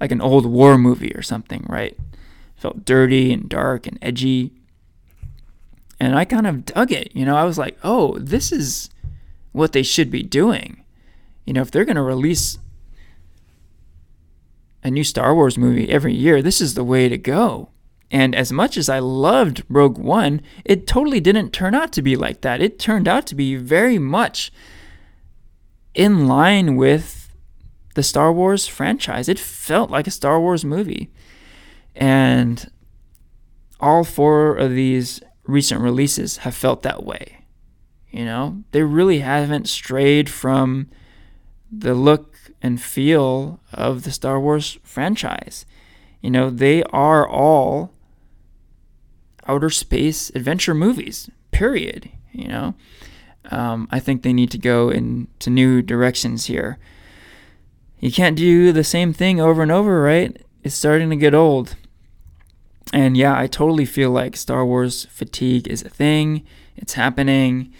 like 0.00 0.12
an 0.12 0.20
old 0.20 0.46
war 0.46 0.76
movie 0.76 1.12
or 1.14 1.22
something, 1.22 1.64
right? 1.68 1.96
felt 2.56 2.84
dirty 2.84 3.32
and 3.32 3.48
dark 3.48 3.86
and 3.86 3.98
edgy. 4.02 4.52
And 5.98 6.16
I 6.16 6.24
kind 6.24 6.46
of 6.46 6.66
dug 6.66 6.92
it. 6.92 7.10
You 7.14 7.24
know, 7.24 7.36
I 7.36 7.44
was 7.44 7.58
like, 7.58 7.78
oh, 7.82 8.18
this 8.18 8.52
is 8.52 8.90
what 9.52 9.72
they 9.72 9.82
should 9.82 10.10
be 10.10 10.22
doing. 10.22 10.84
You 11.44 11.54
know, 11.54 11.62
if 11.62 11.70
they're 11.70 11.84
going 11.84 11.96
to 11.96 12.02
release 12.02 12.58
a 14.82 14.90
new 14.90 15.04
Star 15.04 15.34
Wars 15.34 15.56
movie 15.56 15.90
every 15.90 16.14
year, 16.14 16.42
this 16.42 16.60
is 16.60 16.74
the 16.74 16.84
way 16.84 17.08
to 17.08 17.16
go. 17.16 17.70
And 18.10 18.34
as 18.34 18.52
much 18.52 18.76
as 18.76 18.88
I 18.88 18.98
loved 18.98 19.64
Rogue 19.68 19.98
One, 19.98 20.40
it 20.64 20.86
totally 20.86 21.20
didn't 21.20 21.50
turn 21.50 21.74
out 21.74 21.92
to 21.92 22.02
be 22.02 22.14
like 22.14 22.42
that. 22.42 22.60
It 22.60 22.78
turned 22.78 23.08
out 23.08 23.26
to 23.28 23.34
be 23.34 23.56
very 23.56 23.98
much 23.98 24.52
in 25.94 26.28
line 26.28 26.76
with 26.76 27.32
the 27.94 28.02
Star 28.02 28.32
Wars 28.32 28.68
franchise. 28.68 29.28
It 29.28 29.38
felt 29.38 29.90
like 29.90 30.06
a 30.06 30.12
Star 30.12 30.38
Wars 30.38 30.64
movie. 30.64 31.10
And 31.94 32.70
all 33.80 34.04
four 34.04 34.54
of 34.54 34.70
these 34.70 35.20
recent 35.46 35.80
releases 35.80 36.38
have 36.38 36.54
felt 36.54 36.82
that 36.82 37.04
way. 37.04 37.44
You 38.10 38.24
know, 38.24 38.62
they 38.72 38.82
really 38.82 39.18
haven't 39.20 39.68
strayed 39.68 40.30
from 40.30 40.88
the 41.70 41.94
look 41.94 42.36
and 42.62 42.80
feel 42.80 43.60
of 43.72 44.04
the 44.04 44.10
Star 44.10 44.40
Wars 44.40 44.78
franchise. 44.82 45.66
You 46.20 46.30
know, 46.30 46.50
they 46.50 46.82
are 46.84 47.28
all 47.28 47.92
outer 49.46 49.70
space 49.70 50.30
adventure 50.34 50.74
movies, 50.74 51.30
period. 51.50 52.10
You 52.32 52.48
know, 52.48 52.74
um, 53.50 53.88
I 53.90 54.00
think 54.00 54.22
they 54.22 54.32
need 54.32 54.50
to 54.52 54.58
go 54.58 54.90
into 54.90 55.50
new 55.50 55.82
directions 55.82 56.46
here. 56.46 56.78
You 58.00 58.10
can't 58.12 58.36
do 58.36 58.72
the 58.72 58.84
same 58.84 59.12
thing 59.12 59.40
over 59.40 59.62
and 59.62 59.72
over, 59.72 60.02
right? 60.02 60.36
It's 60.62 60.74
starting 60.74 61.10
to 61.10 61.16
get 61.16 61.34
old. 61.34 61.76
And 62.92 63.16
yeah, 63.16 63.38
I 63.38 63.46
totally 63.46 63.84
feel 63.84 64.10
like 64.10 64.36
Star 64.36 64.64
Wars 64.64 65.06
fatigue 65.06 65.66
is 65.68 65.82
a 65.82 65.88
thing. 65.88 66.44
It's 66.76 66.94
happening. 66.94 67.72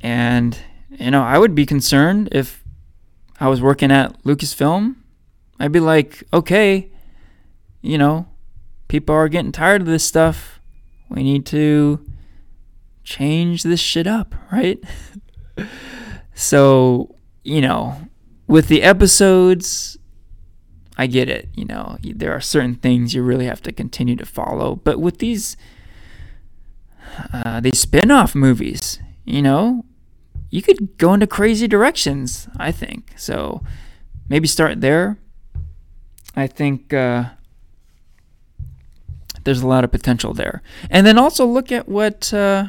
And, 0.00 0.58
you 0.90 1.10
know, 1.10 1.22
I 1.22 1.38
would 1.38 1.54
be 1.54 1.66
concerned 1.66 2.28
if 2.32 2.62
I 3.40 3.48
was 3.48 3.62
working 3.62 3.90
at 3.90 4.22
Lucasfilm. 4.24 4.96
I'd 5.58 5.72
be 5.72 5.80
like, 5.80 6.22
okay, 6.32 6.90
you 7.80 7.96
know, 7.98 8.28
people 8.88 9.14
are 9.14 9.28
getting 9.28 9.52
tired 9.52 9.80
of 9.80 9.86
this 9.86 10.04
stuff. 10.04 10.60
We 11.08 11.22
need 11.22 11.46
to 11.46 12.04
change 13.04 13.62
this 13.62 13.80
shit 13.80 14.06
up, 14.06 14.34
right? 14.52 14.82
so, 16.34 17.14
you 17.42 17.60
know, 17.60 17.96
with 18.46 18.68
the 18.68 18.82
episodes, 18.82 19.96
I 20.98 21.06
get 21.06 21.28
it. 21.28 21.48
You 21.54 21.64
know, 21.66 21.98
there 22.02 22.32
are 22.32 22.40
certain 22.40 22.74
things 22.74 23.14
you 23.14 23.22
really 23.22 23.46
have 23.46 23.62
to 23.62 23.72
continue 23.72 24.16
to 24.16 24.26
follow. 24.26 24.76
But 24.76 24.98
with 24.98 25.18
these 25.18 25.56
uh, 27.32 27.60
these 27.60 27.78
spin-off 27.78 28.34
movies, 28.34 28.98
you 29.24 29.42
know, 29.42 29.84
you 30.50 30.62
could 30.62 30.98
go 30.98 31.14
into 31.14 31.26
crazy 31.26 31.68
directions. 31.68 32.48
I 32.56 32.72
think 32.72 33.12
so. 33.16 33.62
Maybe 34.28 34.48
start 34.48 34.80
there. 34.80 35.18
I 36.34 36.46
think 36.46 36.92
uh, 36.92 37.30
there's 39.44 39.62
a 39.62 39.66
lot 39.66 39.84
of 39.84 39.92
potential 39.92 40.34
there, 40.34 40.62
and 40.90 41.06
then 41.06 41.18
also 41.18 41.46
look 41.46 41.72
at 41.72 41.88
what 41.88 42.32
uh, 42.34 42.68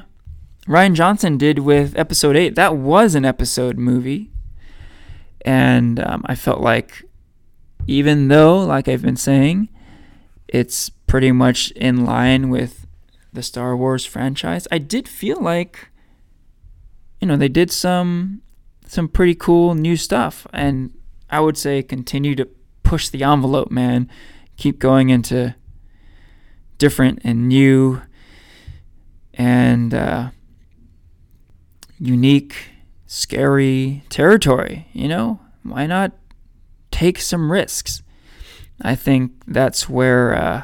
Rian 0.68 0.94
Johnson 0.94 1.38
did 1.38 1.60
with 1.60 1.98
Episode 1.98 2.36
Eight. 2.36 2.56
That 2.56 2.78
was 2.78 3.16
an 3.16 3.26
episode 3.26 3.78
movie, 3.78 4.32
and 5.44 6.00
um, 6.00 6.24
I 6.28 6.36
felt 6.36 6.62
like 6.62 7.04
even 7.88 8.28
though, 8.28 8.60
like 8.60 8.88
I've 8.88 9.02
been 9.02 9.16
saying, 9.16 9.70
it's 10.48 10.90
pretty 10.90 11.32
much 11.32 11.72
in 11.72 12.06
line 12.06 12.50
with 12.50 12.86
the 13.34 13.42
Star 13.42 13.76
Wars 13.76 14.06
franchise, 14.06 14.68
I 14.72 14.78
did 14.78 15.08
feel 15.08 15.42
like, 15.42 15.90
you 17.22 17.28
know, 17.28 17.38
they 17.38 17.50
did 17.50 17.72
some 17.72 18.42
some 18.86 19.10
pretty 19.10 19.36
cool 19.36 19.76
new 19.76 19.98
stuff, 19.98 20.48
and 20.54 20.94
I 21.30 21.40
would 21.40 21.58
say 21.58 21.84
continue 21.84 22.36
to 22.36 22.48
push 22.84 23.10
the 23.10 23.24
envelope, 23.24 23.70
man. 23.70 24.10
Keep 24.56 24.80
going 24.80 25.10
into 25.10 25.56
different 26.78 27.20
and 27.24 27.48
new 27.48 28.02
and 29.34 29.94
uh, 29.94 30.30
unique, 32.00 32.56
scary 33.06 34.04
territory. 34.10 34.88
You 34.94 35.10
know, 35.10 35.40
why 35.64 35.86
not 35.86 36.14
take 36.98 37.22
some 37.22 37.52
risks. 37.52 38.02
I 38.82 38.96
think 38.96 39.44
that's 39.46 39.88
where 39.88 40.34
uh, 40.34 40.64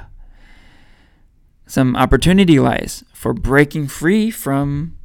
some 1.68 1.96
opportunity 1.96 2.58
lies 2.58 3.04
for 3.14 3.34
breaking 3.34 3.88
free 3.88 4.32
from 4.32 4.98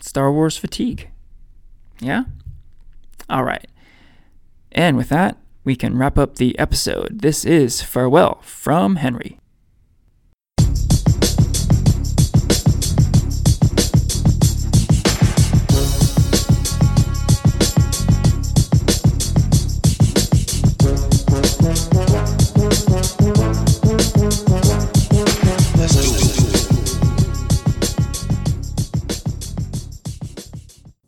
Star 0.00 0.32
Wars 0.32 0.56
fatigue. 0.56 1.08
Yeah? 2.00 2.24
All 3.28 3.44
right. 3.44 3.68
And 4.72 4.96
with 4.96 5.08
that, 5.10 5.36
we 5.62 5.76
can 5.76 5.96
wrap 5.96 6.18
up 6.18 6.34
the 6.34 6.58
episode. 6.58 7.20
This 7.20 7.44
is 7.44 7.82
Farewell 7.82 8.40
from 8.42 8.96
Henry. 8.96 9.38